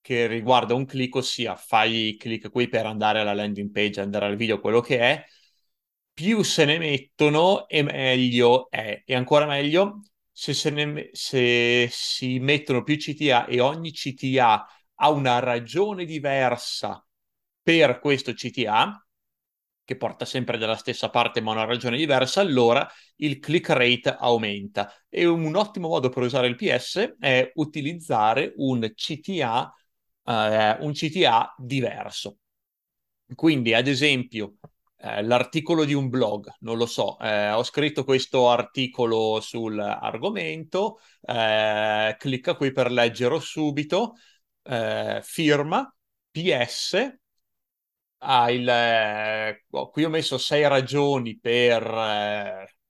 che 0.00 0.26
riguarda 0.26 0.74
un 0.74 0.84
click, 0.84 1.16
ossia 1.16 1.56
fai 1.56 2.16
clic 2.18 2.50
qui 2.50 2.68
per 2.68 2.86
andare 2.86 3.20
alla 3.20 3.34
landing 3.34 3.70
page, 3.70 4.00
andare 4.00 4.26
al 4.26 4.36
video, 4.36 4.60
quello 4.60 4.80
che 4.80 4.98
è, 5.00 5.24
più 6.12 6.42
se 6.42 6.64
ne 6.64 6.78
mettono 6.78 7.66
e 7.68 7.82
meglio 7.82 8.70
è. 8.70 9.02
E 9.04 9.14
ancora 9.14 9.46
meglio, 9.46 10.02
se, 10.38 10.52
se, 10.52 10.68
ne, 10.68 11.08
se 11.12 11.88
si 11.90 12.38
mettono 12.40 12.82
più 12.82 12.98
CTA 12.98 13.46
e 13.46 13.58
ogni 13.58 13.90
CTA 13.92 14.66
ha 14.96 15.10
una 15.10 15.38
ragione 15.38 16.04
diversa 16.04 17.02
per 17.62 17.98
questo 18.00 18.34
CTA, 18.34 19.02
che 19.82 19.96
porta 19.96 20.26
sempre 20.26 20.58
dalla 20.58 20.76
stessa 20.76 21.08
parte 21.08 21.40
ma 21.40 21.52
una 21.52 21.64
ragione 21.64 21.96
diversa, 21.96 22.42
allora 22.42 22.86
il 23.16 23.38
click 23.38 23.70
rate 23.70 24.14
aumenta. 24.14 24.92
E 25.08 25.24
un 25.24 25.56
ottimo 25.56 25.88
modo 25.88 26.10
per 26.10 26.22
usare 26.24 26.48
il 26.48 26.56
PS 26.56 27.16
è 27.18 27.50
utilizzare 27.54 28.52
un 28.56 28.92
CTA, 28.94 29.72
eh, 30.22 30.76
un 30.80 30.92
CTA 30.92 31.54
diverso. 31.56 32.36
Quindi, 33.34 33.72
ad 33.72 33.86
esempio, 33.86 34.56
eh, 34.98 35.22
l'articolo 35.22 35.84
di 35.84 35.94
un 35.94 36.08
blog, 36.08 36.48
non 36.60 36.76
lo 36.76 36.86
so, 36.86 37.18
eh, 37.20 37.50
ho 37.50 37.62
scritto 37.62 38.04
questo 38.04 38.50
articolo 38.50 39.40
sull'argomento, 39.40 40.98
eh, 41.22 42.16
clicca 42.18 42.54
qui 42.56 42.72
per 42.72 42.90
leggerlo 42.90 43.40
subito, 43.40 44.14
eh, 44.62 45.20
firma, 45.22 45.94
PS, 46.30 47.18
ah, 48.18 48.50
il, 48.50 48.68
eh, 48.68 49.64
qui 49.90 50.04
ho 50.04 50.08
messo 50.08 50.38
sei 50.38 50.66
ragioni 50.68 51.38
per, 51.38 51.82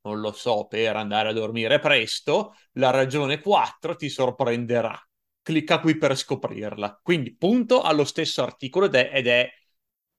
non 0.03 0.21
lo 0.21 0.33
so, 0.33 0.67
per 0.67 0.97
andare 0.97 1.29
a 1.31 1.33
dormire 1.33 1.79
presto, 1.81 2.55
la 2.73 2.91
ragione 2.91 3.41
4 3.41 3.97
ti 3.97 4.09
sorprenderà. 4.09 4.99
Clicca 5.43 5.81
qui 5.81 5.97
per 5.97 6.17
scoprirla. 6.17 7.01
Quindi 7.03 7.37
punto 7.37 7.83
allo 7.83 8.05
stesso 8.05 8.43
articolo 8.43 8.87
ed 8.87 8.95
è, 8.95 9.11
ed 9.13 9.27
è 9.27 9.51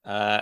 Uh, 0.08 0.39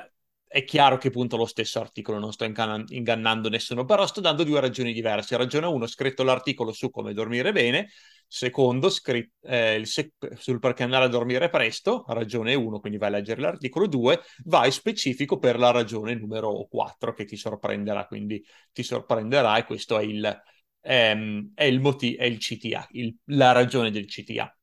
è 0.47 0.63
chiaro 0.63 0.97
che 0.97 1.09
punto 1.09 1.37
lo 1.37 1.45
stesso 1.45 1.79
articolo, 1.79 2.17
non 2.19 2.31
sto 2.31 2.45
ingannando 2.45 3.49
nessuno, 3.49 3.85
però 3.85 4.05
sto 4.07 4.21
dando 4.21 4.43
due 4.43 4.59
ragioni 4.61 4.93
diverse. 4.93 5.35
Ragione 5.37 5.67
1, 5.67 5.83
ho 5.83 5.87
scritto 5.87 6.23
l'articolo 6.23 6.71
su 6.71 6.89
come 6.89 7.13
dormire 7.13 7.51
bene, 7.51 7.89
secondo, 8.27 8.89
scritto, 8.89 9.47
eh, 9.47 9.81
se- 9.85 10.13
sul 10.37 10.59
perché 10.59 10.83
andare 10.83 11.05
a 11.05 11.07
dormire 11.07 11.49
presto, 11.49 12.05
ragione 12.07 12.53
1, 12.55 12.79
quindi 12.79 12.97
vai 12.97 13.09
a 13.09 13.11
leggere 13.13 13.41
l'articolo 13.41 13.87
2, 13.87 14.21
vai 14.45 14.71
specifico 14.71 15.37
per 15.39 15.57
la 15.59 15.71
ragione 15.71 16.15
numero 16.15 16.65
4 16.69 17.13
che 17.13 17.25
ti 17.25 17.35
sorprenderà, 17.37 18.05
quindi 18.05 18.43
ti 18.71 18.83
sorprenderà 18.83 19.57
e 19.57 19.65
questo 19.65 19.97
è 19.99 20.03
il, 20.03 20.41
ehm, 20.81 21.51
è 21.53 21.63
il, 21.65 21.79
motivo, 21.79 22.21
è 22.21 22.25
il 22.25 22.37
CTA, 22.37 22.87
il, 22.91 23.15
la 23.25 23.51
ragione 23.51 23.91
del 23.91 24.05
CTA. 24.05 24.55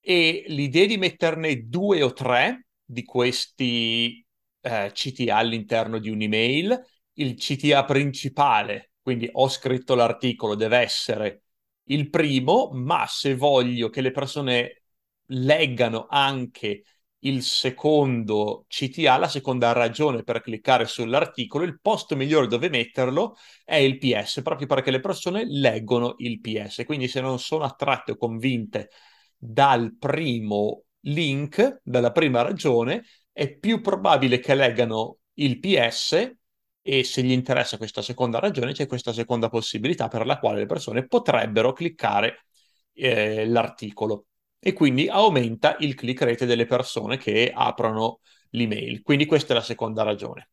E 0.00 0.44
l'idea 0.48 0.86
di 0.86 0.98
metterne 0.98 1.68
due 1.68 2.02
o 2.02 2.12
tre 2.12 2.66
di 2.84 3.02
questi 3.04 4.25
eh, 4.66 4.90
CTA 4.92 5.36
all'interno 5.36 5.98
di 5.98 6.10
un'email. 6.10 6.80
Il 7.14 7.34
CTA 7.36 7.84
principale, 7.84 8.92
quindi 9.02 9.28
ho 9.32 9.48
scritto 9.48 9.94
l'articolo, 9.94 10.54
deve 10.54 10.78
essere 10.78 11.42
il 11.84 12.10
primo, 12.10 12.70
ma 12.72 13.06
se 13.06 13.34
voglio 13.34 13.88
che 13.88 14.00
le 14.00 14.10
persone 14.10 14.82
leggano 15.26 16.06
anche 16.08 16.82
il 17.20 17.42
secondo 17.42 18.64
CTA, 18.68 19.16
la 19.16 19.28
seconda 19.28 19.72
ragione 19.72 20.22
per 20.22 20.40
cliccare 20.42 20.84
sull'articolo, 20.86 21.64
il 21.64 21.80
posto 21.80 22.14
migliore 22.14 22.46
dove 22.46 22.68
metterlo 22.68 23.36
è 23.64 23.76
il 23.76 23.98
PS, 23.98 24.42
proprio 24.42 24.66
perché 24.66 24.90
le 24.90 25.00
persone 25.00 25.44
leggono 25.46 26.14
il 26.18 26.40
PS. 26.40 26.82
Quindi 26.84 27.08
se 27.08 27.20
non 27.20 27.38
sono 27.38 27.64
attratte 27.64 28.12
o 28.12 28.16
convinte 28.16 28.90
dal 29.36 29.96
primo 29.98 30.84
link, 31.00 31.80
dalla 31.82 32.12
prima 32.12 32.42
ragione, 32.42 33.04
è 33.36 33.54
più 33.54 33.82
probabile 33.82 34.38
che 34.38 34.54
leggano 34.54 35.18
il 35.34 35.58
PS 35.60 36.32
e 36.80 37.04
se 37.04 37.22
gli 37.22 37.32
interessa 37.32 37.76
questa 37.76 38.00
seconda 38.00 38.38
ragione 38.38 38.72
c'è 38.72 38.86
questa 38.86 39.12
seconda 39.12 39.50
possibilità 39.50 40.08
per 40.08 40.24
la 40.24 40.38
quale 40.38 40.60
le 40.60 40.64
persone 40.64 41.06
potrebbero 41.06 41.74
cliccare 41.74 42.46
eh, 42.94 43.46
l'articolo 43.46 44.28
e 44.58 44.72
quindi 44.72 45.06
aumenta 45.08 45.76
il 45.80 45.94
click 45.94 46.22
rate 46.22 46.46
delle 46.46 46.64
persone 46.64 47.18
che 47.18 47.52
aprono 47.54 48.20
l'email. 48.52 49.02
Quindi 49.02 49.26
questa 49.26 49.52
è 49.52 49.56
la 49.56 49.62
seconda 49.62 50.02
ragione. 50.02 50.48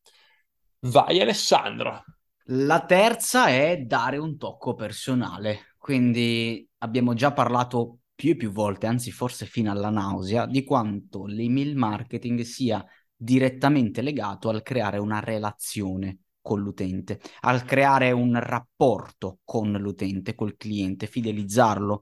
Vai 0.80 1.22
Alessandro. 1.22 2.04
La 2.48 2.84
terza 2.84 3.48
è 3.48 3.78
dare 3.78 4.18
un 4.18 4.38
tocco 4.38 4.74
personale 4.74 5.76
Quindi 5.78 6.68
abbiamo 6.80 7.14
già 7.14 7.32
parlato 7.32 8.00
più 8.16 8.32
e 8.32 8.36
più 8.36 8.52
volte, 8.52 8.88
anzi 8.88 9.12
forse 9.12 9.46
fino 9.46 9.72
alla 9.72 9.90
nausea, 9.90 10.46
di 10.46 10.64
quanto 10.64 11.26
l'email 11.26 11.76
marketing 11.76 12.42
sia 12.42 12.84
direttamente 13.16 14.02
legato 14.02 14.50
al 14.50 14.62
creare 14.62 14.98
una 14.98 15.20
relazione 15.20 16.20
con 16.42 16.60
l'utente, 16.62 17.20
al 17.42 17.64
creare 17.64 18.12
un 18.12 18.38
rapporto 18.40 19.40
con 19.44 19.72
l'utente, 19.72 20.36
col 20.36 20.58
cliente, 20.58 21.08
fidelizzarlo. 21.08 22.02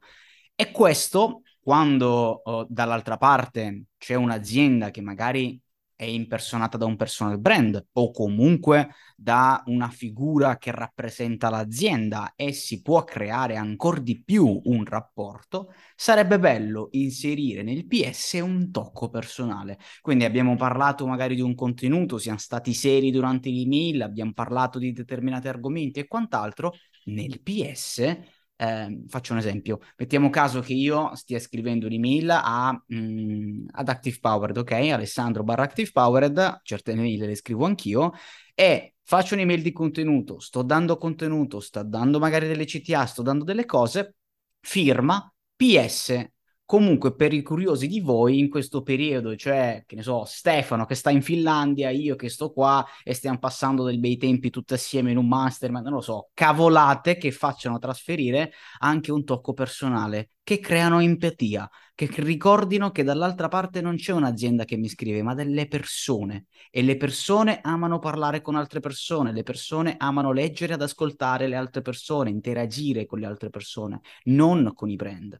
E 0.55 0.71
questo, 0.71 1.43
quando 1.59 2.41
oh, 2.43 2.65
dall'altra 2.67 3.17
parte 3.17 3.85
c'è 3.97 4.15
un'azienda 4.15 4.89
che 4.89 5.01
magari 5.01 5.61
è 6.01 6.05
impersonata 6.05 6.79
da 6.79 6.87
un 6.87 6.95
personal 6.95 7.39
brand 7.39 7.89
o 7.93 8.09
comunque 8.09 8.89
da 9.15 9.61
una 9.67 9.87
figura 9.87 10.57
che 10.57 10.71
rappresenta 10.71 11.51
l'azienda 11.51 12.33
e 12.35 12.53
si 12.53 12.81
può 12.81 13.03
creare 13.03 13.55
ancora 13.55 13.99
di 13.99 14.23
più 14.23 14.61
un 14.63 14.83
rapporto, 14.83 15.71
sarebbe 15.95 16.39
bello 16.39 16.87
inserire 16.93 17.61
nel 17.61 17.85
PS 17.85 18.39
un 18.41 18.71
tocco 18.71 19.09
personale. 19.09 19.77
Quindi 20.01 20.25
abbiamo 20.25 20.55
parlato 20.55 21.05
magari 21.05 21.35
di 21.35 21.41
un 21.41 21.53
contenuto, 21.53 22.17
siamo 22.17 22.39
stati 22.39 22.73
seri 22.73 23.11
durante 23.11 23.51
l'email, 23.51 24.01
abbiamo 24.01 24.33
parlato 24.33 24.79
di 24.79 24.93
determinati 24.93 25.49
argomenti 25.49 25.99
e 25.99 26.07
quant'altro, 26.07 26.73
nel 27.05 27.43
PS 27.43 28.17
eh, 28.61 29.05
faccio 29.07 29.33
un 29.33 29.39
esempio, 29.39 29.79
mettiamo 29.97 30.29
caso 30.29 30.59
che 30.59 30.73
io 30.73 31.15
stia 31.15 31.39
scrivendo 31.39 31.87
un'email 31.87 32.29
a, 32.29 32.71
mh, 32.71 32.95
mm, 32.95 33.65
ad 33.71 33.89
Active 33.89 34.17
Powered, 34.21 34.55
ok? 34.57 34.71
Alessandro 34.71 35.43
barra 35.43 35.63
Active 35.63 35.89
Powered, 35.91 36.59
certe 36.61 36.91
email 36.91 37.25
le 37.25 37.35
scrivo 37.35 37.65
anch'io, 37.65 38.11
e 38.53 38.93
faccio 39.01 39.33
un'email 39.33 39.63
di 39.63 39.71
contenuto, 39.71 40.39
sto 40.39 40.61
dando 40.61 40.97
contenuto, 40.97 41.59
sto 41.59 41.81
dando 41.81 42.19
magari 42.19 42.47
delle 42.47 42.65
CTA, 42.65 43.07
sto 43.07 43.23
dando 43.23 43.43
delle 43.43 43.65
cose, 43.65 44.17
firma, 44.59 45.33
PS, 45.55 46.23
comunque 46.71 47.13
per 47.13 47.33
i 47.33 47.41
curiosi 47.41 47.85
di 47.85 47.99
voi 47.99 48.39
in 48.39 48.49
questo 48.49 48.81
periodo, 48.81 49.35
cioè, 49.35 49.83
che 49.85 49.95
ne 49.95 50.03
so, 50.03 50.23
Stefano 50.23 50.85
che 50.85 50.95
sta 50.95 51.09
in 51.09 51.21
Finlandia, 51.21 51.89
io 51.89 52.15
che 52.15 52.29
sto 52.29 52.53
qua 52.53 52.85
e 53.03 53.13
stiamo 53.13 53.39
passando 53.39 53.83
dei 53.83 53.99
bei 53.99 54.15
tempi 54.15 54.49
tutti 54.49 54.73
assieme 54.73 55.11
in 55.11 55.17
un 55.17 55.27
master, 55.27 55.69
ma 55.69 55.81
non 55.81 55.91
lo 55.91 55.99
so, 55.99 56.29
cavolate 56.33 57.17
che 57.17 57.31
facciano 57.31 57.77
trasferire 57.77 58.53
anche 58.79 59.11
un 59.11 59.25
tocco 59.25 59.51
personale, 59.51 60.29
che 60.41 60.59
creano 60.59 61.01
empatia, 61.01 61.69
che 61.93 62.07
ricordino 62.15 62.91
che 62.91 63.03
dall'altra 63.03 63.49
parte 63.49 63.81
non 63.81 63.97
c'è 63.97 64.13
un'azienda 64.13 64.63
che 64.63 64.77
mi 64.77 64.87
scrive, 64.87 65.21
ma 65.23 65.33
delle 65.33 65.67
persone 65.67 66.45
e 66.69 66.83
le 66.83 66.95
persone 66.95 67.59
amano 67.61 67.99
parlare 67.99 68.39
con 68.41 68.55
altre 68.55 68.79
persone, 68.79 69.33
le 69.33 69.43
persone 69.43 69.95
amano 69.97 70.31
leggere 70.31 70.75
ed 70.75 70.81
ascoltare 70.81 71.47
le 71.47 71.57
altre 71.57 71.81
persone, 71.81 72.29
interagire 72.29 73.05
con 73.05 73.19
le 73.19 73.25
altre 73.25 73.49
persone, 73.49 73.99
non 74.23 74.71
con 74.73 74.89
i 74.89 74.95
brand. 74.95 75.37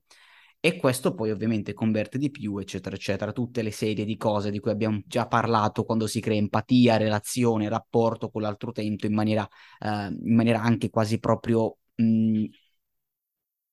E 0.63 0.75
questo 0.77 1.15
poi 1.15 1.32
ovviamente 1.32 1.74
converte 1.74 2.20
di 2.20 2.30
più, 2.30 2.60
eccetera, 2.60 2.96
eccetera. 2.96 3.32
Tutte 3.32 3.63
le 3.63 3.72
serie 3.72 4.06
di 4.06 4.15
cose 4.15 4.51
di 4.51 4.60
cui 4.60 4.70
abbiamo 4.70 5.01
già 5.08 5.25
parlato 5.27 5.84
quando 5.84 6.06
si 6.06 6.20
crea 6.20 6.38
empatia, 6.38 6.98
relazione, 6.98 7.68
rapporto 7.68 8.30
con 8.30 8.44
l'altro 8.44 8.70
utente 8.70 9.08
in 9.08 9.13
maniera, 9.15 9.48
eh, 9.80 10.08
in 10.10 10.36
maniera 10.36 10.62
anche 10.62 10.91
quasi 10.91 11.18
proprio 11.20 11.77
mh, 11.96 12.46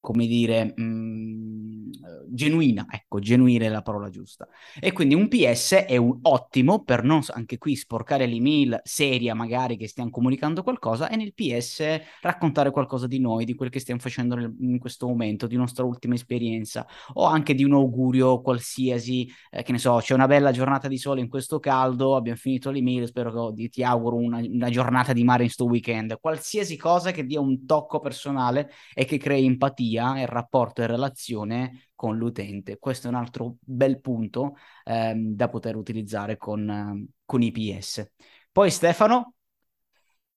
come 0.01 0.27
dire, 0.27 0.73
mh, 0.77 0.83
mm, 0.83 1.91
genuina, 2.31 2.87
ecco, 2.91 3.19
genuina 3.19 3.65
è 3.65 3.69
la 3.69 3.83
parola 3.83 4.11
giusta. 4.11 4.49
E 4.79 4.93
quindi 4.93 5.15
un 5.15 5.29
PS 5.29 5.73
è 5.87 5.97
un 5.97 6.19
ottimo 6.23 6.83
per 6.83 7.03
non 7.03 7.21
anche 7.31 7.59
qui 7.59 7.75
sporcare 7.75 8.27
l'email 8.27 8.81
seria, 8.85 9.35
magari 9.35 9.77
che 9.77 9.89
stiamo 9.89 10.11
comunicando 10.11 10.63
qualcosa, 10.63 11.09
e 11.09 11.17
nel 11.17 11.35
PS 11.35 12.01
raccontare 12.23 12.71
qualcosa 12.71 13.07
di 13.07 13.19
noi, 13.19 13.45
di 13.45 13.55
quel 13.55 13.71
che 13.71 13.81
stiamo 13.81 14.01
facendo 14.01 14.35
nel, 14.35 14.55
in 14.61 14.79
questo 14.79 15.07
momento, 15.07 15.47
di 15.47 15.57
nostra 15.57 15.85
ultima 15.85 16.15
esperienza, 16.15 16.87
o 17.15 17.25
anche 17.25 17.55
di 17.55 17.65
un 17.65 17.73
augurio 17.73 18.41
qualsiasi, 18.41 19.29
eh, 19.51 19.63
che 19.63 19.73
ne 19.73 19.79
so, 19.79 19.99
c'è 20.01 20.15
una 20.15 20.27
bella 20.27 20.53
giornata 20.53 20.89
di 20.89 20.99
sole 20.99 21.21
in 21.21 21.29
questo 21.29 21.59
caldo, 21.59 22.17
abbiamo 22.17 22.39
finito 22.39 22.71
l'email, 22.71 23.07
spero 23.07 23.53
che 23.53 23.69
ti 23.69 23.83
auguro 23.83 24.17
una, 24.17 24.39
una 24.39 24.71
giornata 24.71 25.13
di 25.13 25.25
mare 25.25 25.43
in 25.43 25.51
sto 25.51 25.65
weekend, 25.65 26.19
qualsiasi 26.21 26.77
cosa 26.77 27.11
che 27.11 27.25
dia 27.25 27.41
un 27.41 27.67
tocco 27.67 27.99
personale 27.99 28.71
e 28.95 29.05
che 29.05 29.19
crei 29.19 29.45
empatia 29.45 29.88
empatia 29.89 30.21
e 30.21 30.27
rapporto 30.27 30.83
e 30.83 30.87
relazione 30.87 31.89
con 31.95 32.17
l'utente. 32.17 32.79
Questo 32.79 33.07
è 33.07 33.11
un 33.11 33.17
altro 33.17 33.57
bel 33.61 34.01
punto 34.01 34.57
ehm, 34.85 35.35
da 35.35 35.49
poter 35.49 35.77
utilizzare 35.77 36.37
con, 36.37 36.69
eh, 36.69 37.07
con 37.25 37.43
IPS. 37.43 38.13
Poi 38.53 38.71
Stefano? 38.71 39.35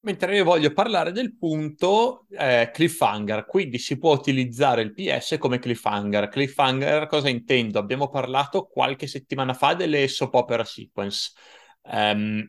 Mentre 0.03 0.35
io 0.35 0.43
voglio 0.43 0.73
parlare 0.73 1.11
del 1.11 1.37
punto 1.37 2.25
eh, 2.31 2.71
cliffhanger, 2.73 3.45
quindi 3.45 3.77
si 3.77 3.99
può 3.99 4.13
utilizzare 4.13 4.81
il 4.81 4.93
PS 4.93 5.37
come 5.37 5.59
cliffhanger. 5.59 6.27
Cliffhanger 6.27 7.05
cosa 7.05 7.29
intendo? 7.29 7.77
Abbiamo 7.77 8.09
parlato 8.09 8.65
qualche 8.65 9.05
settimana 9.05 9.53
fa 9.53 9.75
delle 9.75 10.07
soap 10.07 10.33
opera 10.33 10.63
sequence 10.63 11.33
um, 11.83 12.43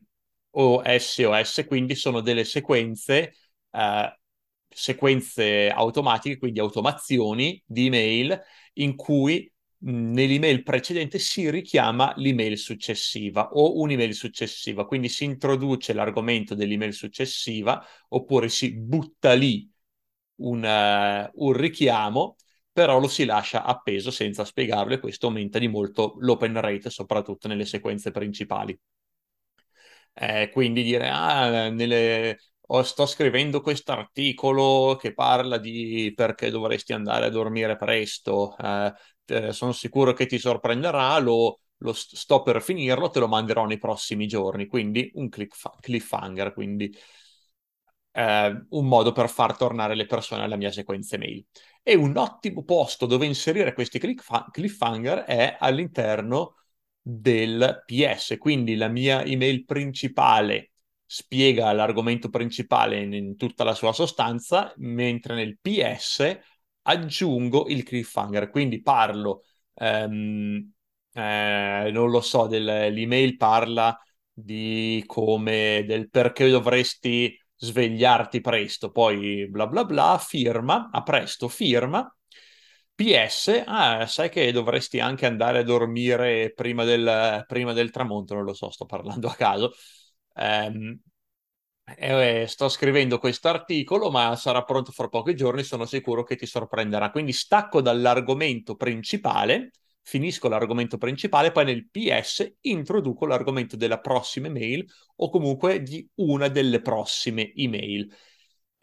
o 0.52 0.82
SOS, 0.82 1.64
quindi 1.66 1.94
sono 1.94 2.20
delle 2.20 2.44
sequenze 2.44 3.34
uh, 3.72 4.08
sequenze 4.74 5.68
automatiche, 5.70 6.38
quindi 6.38 6.60
automazioni 6.60 7.62
di 7.66 7.86
email 7.86 8.40
in 8.74 8.96
cui 8.96 9.50
nell'email 9.84 10.62
precedente 10.62 11.18
si 11.18 11.50
richiama 11.50 12.12
l'email 12.16 12.56
successiva 12.56 13.48
o 13.52 13.80
un'email 13.80 14.14
successiva, 14.14 14.86
quindi 14.86 15.08
si 15.08 15.24
introduce 15.24 15.92
l'argomento 15.92 16.54
dell'email 16.54 16.92
successiva 16.92 17.84
oppure 18.10 18.48
si 18.48 18.72
butta 18.76 19.32
lì 19.32 19.68
un, 20.36 20.62
uh, 20.64 21.44
un 21.44 21.52
richiamo, 21.52 22.36
però 22.72 22.98
lo 22.98 23.08
si 23.08 23.24
lascia 23.24 23.64
appeso 23.64 24.10
senza 24.10 24.44
spiegarlo 24.44 24.94
e 24.94 25.00
questo 25.00 25.26
aumenta 25.26 25.58
di 25.58 25.68
molto 25.68 26.14
l'open 26.18 26.60
rate, 26.60 26.90
soprattutto 26.90 27.48
nelle 27.48 27.66
sequenze 27.66 28.10
principali. 28.10 28.78
Eh, 30.14 30.50
quindi 30.52 30.82
dire, 30.82 31.08
ah, 31.08 31.68
nelle, 31.70 32.38
o 32.68 32.82
sto 32.82 33.06
scrivendo 33.06 33.60
questo 33.60 33.92
articolo 33.92 34.96
che 34.96 35.12
parla 35.14 35.58
di 35.58 36.12
perché 36.14 36.50
dovresti 36.50 36.92
andare 36.92 37.26
a 37.26 37.30
dormire 37.30 37.76
presto, 37.76 38.56
eh, 38.58 38.92
eh, 39.26 39.52
sono 39.52 39.72
sicuro 39.72 40.12
che 40.12 40.26
ti 40.26 40.38
sorprenderà, 40.38 41.18
lo, 41.18 41.60
lo 41.78 41.92
sto 41.92 42.42
per 42.42 42.62
finirlo, 42.62 43.10
te 43.10 43.18
lo 43.20 43.28
manderò 43.28 43.66
nei 43.66 43.78
prossimi 43.78 44.26
giorni, 44.26 44.66
quindi 44.66 45.10
un 45.14 45.28
cliff- 45.28 45.80
cliffhanger, 45.80 46.52
quindi 46.54 46.90
eh, 48.12 48.64
un 48.70 48.86
modo 48.86 49.12
per 49.12 49.28
far 49.28 49.56
tornare 49.56 49.94
le 49.94 50.06
persone 50.06 50.42
alla 50.42 50.56
mia 50.56 50.70
sequenza 50.72 51.16
mail. 51.18 51.44
E 51.82 51.94
un 51.94 52.16
ottimo 52.16 52.64
posto 52.64 53.06
dove 53.06 53.26
inserire 53.26 53.72
questi 53.72 53.98
cliff- 53.98 54.50
cliffhanger 54.50 55.20
è 55.20 55.56
all'interno 55.58 56.56
del 57.00 57.82
PS, 57.86 58.36
quindi 58.38 58.76
la 58.76 58.88
mia 58.88 59.24
email 59.24 59.64
principale 59.64 60.71
spiega 61.14 61.72
l'argomento 61.74 62.30
principale 62.30 63.02
in, 63.02 63.12
in, 63.12 63.36
tutta 63.36 63.64
la 63.64 63.74
sua 63.74 63.92
sostanza, 63.92 64.72
mentre 64.78 65.34
nel 65.34 65.58
PS 65.60 66.38
aggiungo 66.84 67.66
il 67.68 67.82
cliffhanger, 67.82 68.48
quindi 68.48 68.80
parlo, 68.80 69.42
ehm, 69.74 70.72
eh, 71.12 71.90
non 71.92 72.08
lo 72.10 72.20
so, 72.22 72.46
del, 72.46 72.64
l'email 72.64 73.36
parla 73.36 73.94
di 74.32 75.04
come, 75.06 75.84
del 75.86 76.08
perché 76.08 76.48
dovresti 76.48 77.38
svegliarti 77.56 78.40
presto, 78.40 78.90
poi 78.90 79.46
bla 79.50 79.66
bla 79.66 79.84
bla, 79.84 80.18
firma, 80.18 80.88
a 80.90 81.02
presto, 81.02 81.46
firma, 81.48 82.10
PS, 82.94 83.64
ah, 83.66 84.06
sai 84.06 84.30
che 84.30 84.50
dovresti 84.50 84.98
anche 84.98 85.26
andare 85.26 85.58
a 85.58 85.62
dormire 85.62 86.52
prima 86.54 86.84
del, 86.84 87.44
prima 87.46 87.74
del 87.74 87.90
tramonto, 87.90 88.32
non 88.34 88.44
lo 88.44 88.54
so, 88.54 88.70
sto 88.70 88.86
parlando 88.86 89.28
a 89.28 89.34
caso. 89.34 89.72
Um, 90.34 90.98
eh, 91.96 92.46
sto 92.48 92.68
scrivendo 92.68 93.18
questo 93.18 93.48
articolo, 93.48 94.10
ma 94.10 94.34
sarà 94.36 94.62
pronto 94.64 94.92
fra 94.92 95.08
pochi 95.08 95.34
giorni, 95.34 95.62
sono 95.62 95.84
sicuro 95.84 96.22
che 96.22 96.36
ti 96.36 96.46
sorprenderà. 96.46 97.10
Quindi 97.10 97.32
stacco 97.32 97.80
dall'argomento 97.80 98.76
principale, 98.76 99.70
finisco 100.02 100.48
l'argomento 100.48 100.98
principale, 100.98 101.52
poi 101.52 101.64
nel 101.64 101.88
PS 101.90 102.56
introduco 102.62 103.26
l'argomento 103.26 103.76
della 103.76 104.00
prossima 104.00 104.46
email 104.48 104.84
o 105.16 105.30
comunque 105.30 105.82
di 105.82 106.08
una 106.16 106.48
delle 106.48 106.80
prossime 106.80 107.52
email. 107.54 108.12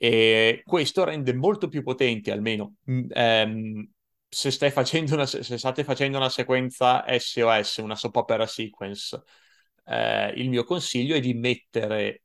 E 0.02 0.62
questo 0.66 1.04
rende 1.04 1.34
molto 1.34 1.68
più 1.68 1.84
potenti, 1.84 2.32
almeno 2.32 2.76
ehm, 2.86 3.90
se, 4.30 4.52
se 4.52 5.58
state 5.58 5.84
facendo 5.84 6.18
una 6.18 6.30
sequenza 6.30 7.04
SOS, 7.20 7.78
una 7.78 7.96
soap 7.96 8.16
opera 8.16 8.46
sequence 8.46 9.22
eh, 9.90 10.30
il 10.36 10.50
mio 10.50 10.64
consiglio 10.64 11.16
è 11.16 11.20
di 11.20 11.34
mettere 11.34 12.24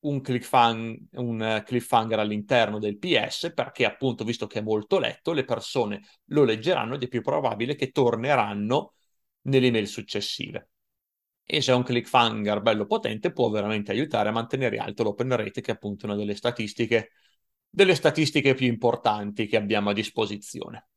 un, 0.00 0.20
cliffhang- 0.20 0.98
un 1.12 1.62
cliffhanger 1.64 2.18
all'interno 2.18 2.78
del 2.78 2.98
PS 2.98 3.52
perché 3.54 3.84
appunto 3.84 4.24
visto 4.24 4.46
che 4.46 4.60
è 4.60 4.62
molto 4.62 4.98
letto 4.98 5.32
le 5.32 5.44
persone 5.44 6.02
lo 6.26 6.44
leggeranno 6.44 6.94
ed 6.94 7.02
è 7.02 7.08
più 7.08 7.22
probabile 7.22 7.74
che 7.74 7.90
torneranno 7.90 8.94
nelle 9.42 9.66
email 9.66 9.86
successive 9.88 10.70
e 11.44 11.60
se 11.62 11.72
è 11.72 11.74
un 11.74 11.82
cliffhanger 11.84 12.60
bello 12.60 12.86
potente 12.86 13.32
può 13.32 13.48
veramente 13.50 13.92
aiutare 13.92 14.28
a 14.28 14.32
mantenere 14.32 14.78
alto 14.78 15.02
l'open 15.04 15.34
rate 15.36 15.60
che 15.60 15.70
è 15.72 15.74
appunto 15.74 16.06
una 16.06 16.14
delle 16.16 16.34
statistiche 16.34 17.10
delle 17.68 17.94
statistiche 17.94 18.54
più 18.54 18.66
importanti 18.66 19.46
che 19.46 19.56
abbiamo 19.58 19.90
a 19.90 19.92
disposizione. 19.92 20.88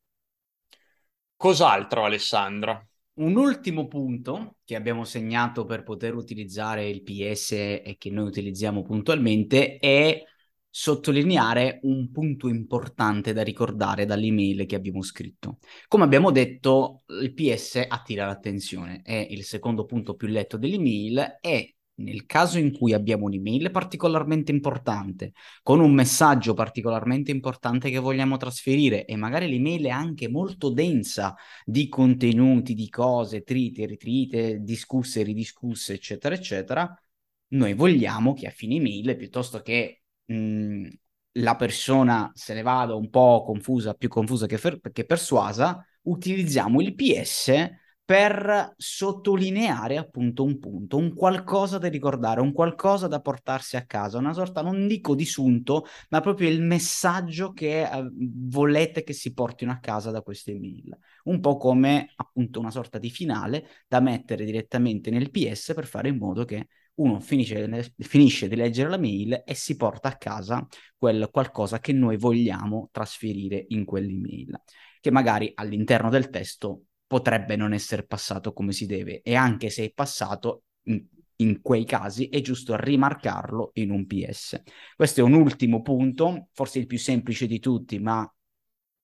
Cos'altro, 1.37 2.05
Alessandro? 2.05 2.88
Un 3.19 3.35
ultimo 3.35 3.87
punto 3.89 4.59
che 4.63 4.77
abbiamo 4.77 5.03
segnato 5.03 5.65
per 5.65 5.83
poter 5.83 6.15
utilizzare 6.15 6.87
il 6.87 7.03
PS 7.03 7.51
e 7.51 7.95
che 7.97 8.09
noi 8.09 8.25
utilizziamo 8.27 8.81
puntualmente 8.81 9.77
è 9.77 10.23
sottolineare 10.69 11.79
un 11.83 12.11
punto 12.11 12.47
importante 12.47 13.33
da 13.33 13.41
ricordare 13.43 14.05
dall'email 14.05 14.65
che 14.65 14.75
abbiamo 14.75 15.01
scritto. 15.01 15.57
Come 15.89 16.05
abbiamo 16.05 16.31
detto, 16.31 17.03
il 17.07 17.33
PS 17.33 17.85
attira 17.89 18.25
l'attenzione, 18.25 19.01
è 19.03 19.27
il 19.29 19.43
secondo 19.43 19.83
punto 19.83 20.15
più 20.15 20.29
letto 20.29 20.55
dell'email 20.55 21.39
e 21.41 21.75
nel 21.99 22.25
caso 22.25 22.57
in 22.57 22.71
cui 22.75 22.93
abbiamo 22.93 23.25
un'email 23.25 23.71
particolarmente 23.71 24.51
importante, 24.51 25.33
con 25.63 25.79
un 25.79 25.93
messaggio 25.93 26.53
particolarmente 26.53 27.31
importante 27.31 27.89
che 27.89 27.99
vogliamo 27.99 28.37
trasferire 28.37 29.05
e 29.05 29.15
magari 29.15 29.47
l'email 29.49 29.85
è 29.85 29.89
anche 29.89 30.27
molto 30.27 30.69
densa 30.69 31.35
di 31.63 31.87
contenuti, 31.87 32.73
di 32.73 32.89
cose, 32.89 33.43
trite, 33.43 33.85
ritrite, 33.85 34.59
discusse, 34.61 35.23
ridiscusse, 35.23 35.93
eccetera, 35.93 36.35
eccetera, 36.35 37.01
noi 37.49 37.73
vogliamo 37.73 38.33
che 38.33 38.47
a 38.47 38.51
fine 38.51 38.75
email, 38.75 39.15
piuttosto 39.15 39.61
che 39.61 40.03
mh, 40.25 40.87
la 41.33 41.55
persona 41.55 42.31
se 42.33 42.53
ne 42.53 42.61
vada 42.61 42.95
un 42.95 43.09
po' 43.09 43.43
confusa, 43.43 43.93
più 43.93 44.09
confusa 44.09 44.45
che, 44.45 44.57
fer- 44.57 44.91
che 44.91 45.05
persuasa, 45.05 45.83
utilizziamo 46.03 46.81
il 46.81 46.95
PS 46.95 47.69
per 48.09 48.73
sottolineare 48.75 49.97
appunto 49.97 50.41
un 50.43 50.57
punto, 50.57 50.97
un 50.97 51.13
qualcosa 51.13 51.77
da 51.77 51.89
ricordare, 51.89 52.41
un 52.41 52.53
qualcosa 52.53 53.05
da 53.05 53.21
portarsi 53.21 53.75
a 53.77 53.85
casa, 53.85 54.17
una 54.17 54.33
sorta, 54.33 54.63
non 54.63 54.87
dico 54.87 55.13
di 55.13 55.25
sunto, 55.25 55.85
ma 56.09 56.19
proprio 56.19 56.49
il 56.49 56.63
messaggio 56.63 57.53
che 57.53 57.83
eh, 57.83 58.09
volete 58.15 59.03
che 59.03 59.13
si 59.13 59.31
portino 59.31 59.71
a 59.71 59.77
casa 59.77 60.09
da 60.09 60.23
queste 60.23 60.53
email. 60.53 60.97
Un 61.25 61.39
po' 61.39 61.57
come 61.57 62.11
appunto 62.15 62.59
una 62.59 62.71
sorta 62.71 62.97
di 62.97 63.11
finale 63.11 63.67
da 63.87 63.99
mettere 63.99 64.43
direttamente 64.43 65.11
nel 65.11 65.29
PS 65.29 65.73
per 65.75 65.85
fare 65.85 66.09
in 66.09 66.17
modo 66.17 66.45
che 66.45 66.69
uno 66.95 67.19
finisce, 67.19 67.93
finisce, 67.99 68.47
di 68.47 68.55
leggere 68.55 68.89
la 68.89 68.97
mail 68.97 69.43
e 69.45 69.53
si 69.53 69.75
porta 69.75 70.07
a 70.07 70.17
casa 70.17 70.65
quel 70.97 71.29
qualcosa 71.31 71.79
che 71.79 71.93
noi 71.93 72.17
vogliamo 72.17 72.89
trasferire 72.91 73.65
in 73.67 73.85
quell'email, 73.85 74.59
che 74.99 75.11
magari 75.11 75.51
all'interno 75.53 76.09
del 76.09 76.31
testo 76.31 76.85
potrebbe 77.09 77.55
non 77.55 77.73
essere 77.73 78.05
passato 78.05 78.53
come 78.53 78.71
si 78.71 78.85
deve 78.85 79.21
e 79.23 79.33
anche 79.33 79.71
se 79.71 79.83
è 79.83 79.91
passato 79.91 80.65
in, 80.83 81.03
in 81.37 81.59
quei 81.59 81.83
casi 81.83 82.29
è 82.29 82.39
giusto 82.39 82.75
rimarcarlo 82.75 83.71
in 83.73 83.89
un 83.89 84.05
PS. 84.05 84.61
Questo 84.95 85.21
è 85.21 85.23
un 85.23 85.33
ultimo 85.33 85.81
punto, 85.81 86.49
forse 86.53 86.77
il 86.77 86.85
più 86.85 86.99
semplice 86.99 87.47
di 87.47 87.57
tutti, 87.59 87.97
ma 87.97 88.31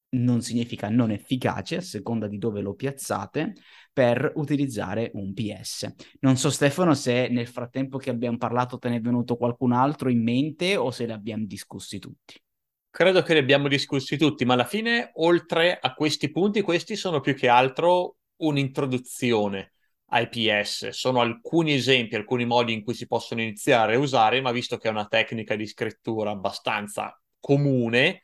non 0.09 0.43
significa 0.43 0.87
non 0.87 1.09
efficace 1.09 1.77
a 1.77 1.81
seconda 1.81 2.27
di 2.27 2.37
dove 2.37 2.61
lo 2.61 2.75
piazzate 2.75 3.55
per 3.91 4.33
utilizzare 4.35 5.09
un 5.15 5.33
PS. 5.33 5.91
Non 6.19 6.37
so 6.37 6.51
Stefano 6.51 6.93
se 6.93 7.27
nel 7.29 7.47
frattempo 7.47 7.97
che 7.97 8.11
abbiamo 8.11 8.37
parlato 8.37 8.77
te 8.77 8.89
ne 8.89 8.97
è 8.97 9.01
venuto 9.01 9.35
qualcun 9.35 9.71
altro 9.71 10.09
in 10.09 10.21
mente 10.21 10.75
o 10.75 10.91
se 10.91 11.07
li 11.07 11.11
abbiamo 11.11 11.45
discussi 11.47 11.97
tutti. 11.97 12.39
Credo 12.95 13.23
che 13.23 13.33
li 13.33 13.39
abbiamo 13.39 13.67
discussi 13.67 14.15
tutti, 14.15 14.45
ma 14.45 14.53
alla 14.53 14.63
fine, 14.63 15.11
oltre 15.15 15.77
a 15.77 15.93
questi 15.93 16.31
punti, 16.31 16.61
questi 16.61 16.95
sono 16.95 17.19
più 17.19 17.35
che 17.35 17.49
altro 17.49 18.19
un'introduzione 18.37 19.73
ai 20.11 20.29
PS. 20.29 20.87
Sono 20.91 21.19
alcuni 21.19 21.73
esempi, 21.73 22.15
alcuni 22.15 22.45
modi 22.45 22.71
in 22.71 22.85
cui 22.85 22.93
si 22.93 23.05
possono 23.05 23.41
iniziare 23.41 23.95
a 23.95 23.99
usare, 23.99 24.39
ma 24.39 24.53
visto 24.53 24.77
che 24.77 24.87
è 24.87 24.91
una 24.91 25.07
tecnica 25.07 25.57
di 25.57 25.67
scrittura 25.67 26.31
abbastanza 26.31 27.21
comune, 27.37 28.21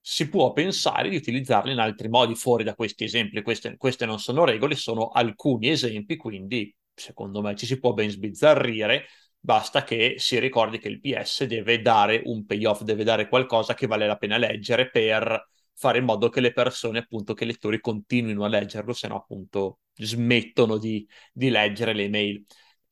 si 0.00 0.28
può 0.28 0.52
pensare 0.52 1.08
di 1.08 1.16
utilizzarli 1.16 1.72
in 1.72 1.80
altri 1.80 2.08
modi 2.08 2.36
fuori 2.36 2.62
da 2.62 2.76
questi 2.76 3.02
esempi. 3.02 3.42
Queste, 3.42 3.76
queste 3.76 4.06
non 4.06 4.20
sono 4.20 4.44
regole, 4.44 4.76
sono 4.76 5.08
alcuni 5.08 5.68
esempi, 5.68 6.14
quindi 6.16 6.72
secondo 6.94 7.40
me 7.42 7.56
ci 7.56 7.66
si 7.66 7.80
può 7.80 7.92
ben 7.92 8.08
sbizzarrire. 8.08 9.06
Basta 9.42 9.84
che 9.84 10.16
si 10.18 10.38
ricordi 10.38 10.78
che 10.78 10.88
il 10.88 11.00
PS 11.00 11.44
deve 11.44 11.80
dare 11.80 12.20
un 12.26 12.44
payoff, 12.44 12.82
deve 12.82 13.04
dare 13.04 13.26
qualcosa 13.26 13.72
che 13.72 13.86
vale 13.86 14.06
la 14.06 14.16
pena 14.16 14.36
leggere 14.36 14.90
per 14.90 15.48
fare 15.72 15.96
in 15.98 16.04
modo 16.04 16.28
che 16.28 16.40
le 16.40 16.52
persone, 16.52 16.98
appunto, 16.98 17.32
che 17.32 17.44
i 17.44 17.46
lettori 17.46 17.80
continuino 17.80 18.44
a 18.44 18.48
leggerlo, 18.48 18.92
se 18.92 19.08
no, 19.08 19.16
appunto, 19.16 19.78
smettono 19.94 20.76
di, 20.76 21.08
di 21.32 21.48
leggere 21.48 21.94
le 21.94 22.04
email. 22.04 22.44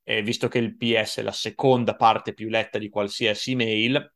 E 0.03 0.23
visto 0.23 0.49
che 0.49 0.57
il 0.57 0.75
PS 0.75 1.19
è 1.19 1.23
la 1.23 1.33
seconda 1.33 1.95
parte 1.95 2.33
più 2.33 2.49
letta 2.49 2.79
di 2.79 2.89
qualsiasi 2.89 3.53
email, 3.53 4.11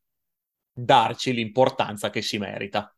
darci 0.71 1.33
l'importanza 1.33 2.09
che 2.09 2.23
si 2.23 2.39
merita. 2.39 2.91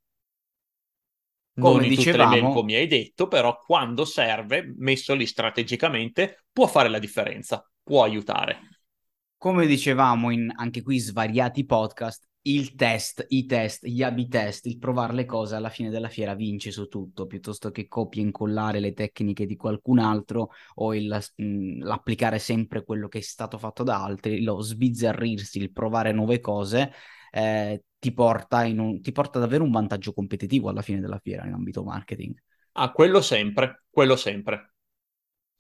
Come 1.58 1.80
non 1.80 1.90
dicevamo, 1.90 2.38
in 2.38 2.50
come 2.50 2.76
hai 2.76 2.88
detto, 2.88 3.28
però 3.28 3.58
quando 3.60 4.06
serve, 4.06 4.74
messo 4.78 5.14
lì 5.14 5.26
strategicamente, 5.26 6.46
può 6.54 6.68
fare 6.68 6.88
la 6.90 7.00
differenza, 7.00 7.70
può 7.84 8.04
aiutare. 8.04 8.60
Come 9.46 9.68
dicevamo 9.68 10.32
in 10.32 10.52
anche 10.56 10.82
qui 10.82 10.98
svariati 10.98 11.68
podcast, 11.68 12.28
il 12.48 12.74
test, 12.74 13.24
i 13.30 13.46
test, 13.46 13.86
gli 13.86 14.02
A-B 14.02 14.28
test, 14.28 14.66
il 14.66 14.80
provare 14.80 15.14
le 15.14 15.26
cose 15.26 15.54
alla 15.54 15.70
fine 15.70 15.92
della 15.92 16.10
fiera 16.10 16.34
vince 16.34 16.72
su 16.72 16.88
tutto, 16.88 17.28
piuttosto 17.28 17.70
che 17.70 17.88
copia 17.88 18.24
e 18.24 18.26
incollare 18.26 18.80
le 18.80 18.94
tecniche 18.94 19.46
di 19.46 19.56
qualcun 19.56 20.00
altro 20.00 20.50
o 20.78 20.96
il, 20.96 21.16
mh, 21.36 21.84
l'applicare 21.84 22.40
sempre 22.40 22.84
quello 22.84 23.08
che 23.08 23.20
è 23.20 23.22
stato 23.22 23.60
fatto 23.60 23.84
da 23.84 24.04
altri, 24.04 24.42
lo 24.42 24.62
sbizzarrirsi, 24.62 25.60
il 25.60 25.72
provare 25.72 26.12
nuove 26.12 26.40
cose 26.40 26.92
eh, 27.32 27.84
ti, 28.00 28.14
porta 28.14 28.62
un, 28.62 29.00
ti 29.00 29.12
porta 29.12 29.38
davvero 29.38 29.64
un 29.64 29.70
vantaggio 29.70 30.12
competitivo 30.12 30.70
alla 30.70 30.82
fine 30.82 31.02
della 31.02 31.20
fiera 31.20 31.46
in 31.46 31.54
ambito 31.54 31.84
marketing. 31.84 32.34
Ah, 32.72 32.92
quello 32.92 33.22
sempre, 33.22 33.84
quello 33.92 34.16
sempre. 34.16 34.74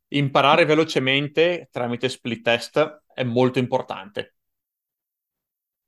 Imparare 0.08 0.66
velocemente 0.66 1.70
tramite 1.72 2.10
split 2.10 2.42
test 2.42 3.04
è 3.16 3.24
molto 3.24 3.60
importante. 3.60 4.36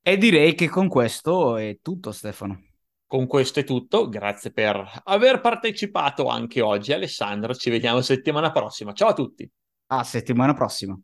E 0.02 0.18
direi 0.18 0.56
che 0.56 0.70
con 0.70 0.88
questo 0.88 1.58
è 1.58 1.80
tutto, 1.82 2.14
Stefano. 2.14 2.64
Con 3.06 3.28
questo 3.28 3.60
è 3.60 3.64
tutto, 3.66 4.08
grazie 4.08 4.52
per 4.52 5.02
aver 5.04 5.42
partecipato 5.42 6.28
anche 6.28 6.62
oggi 6.62 6.94
Alessandro, 6.94 7.54
ci 7.54 7.70
vediamo 7.70 8.02
settimana 8.02 8.52
prossima. 8.52 8.94
Ciao 8.94 9.10
a 9.10 9.14
tutti. 9.14 9.50
A 9.88 10.04
settimana 10.04 10.54
prossima. 10.54 10.98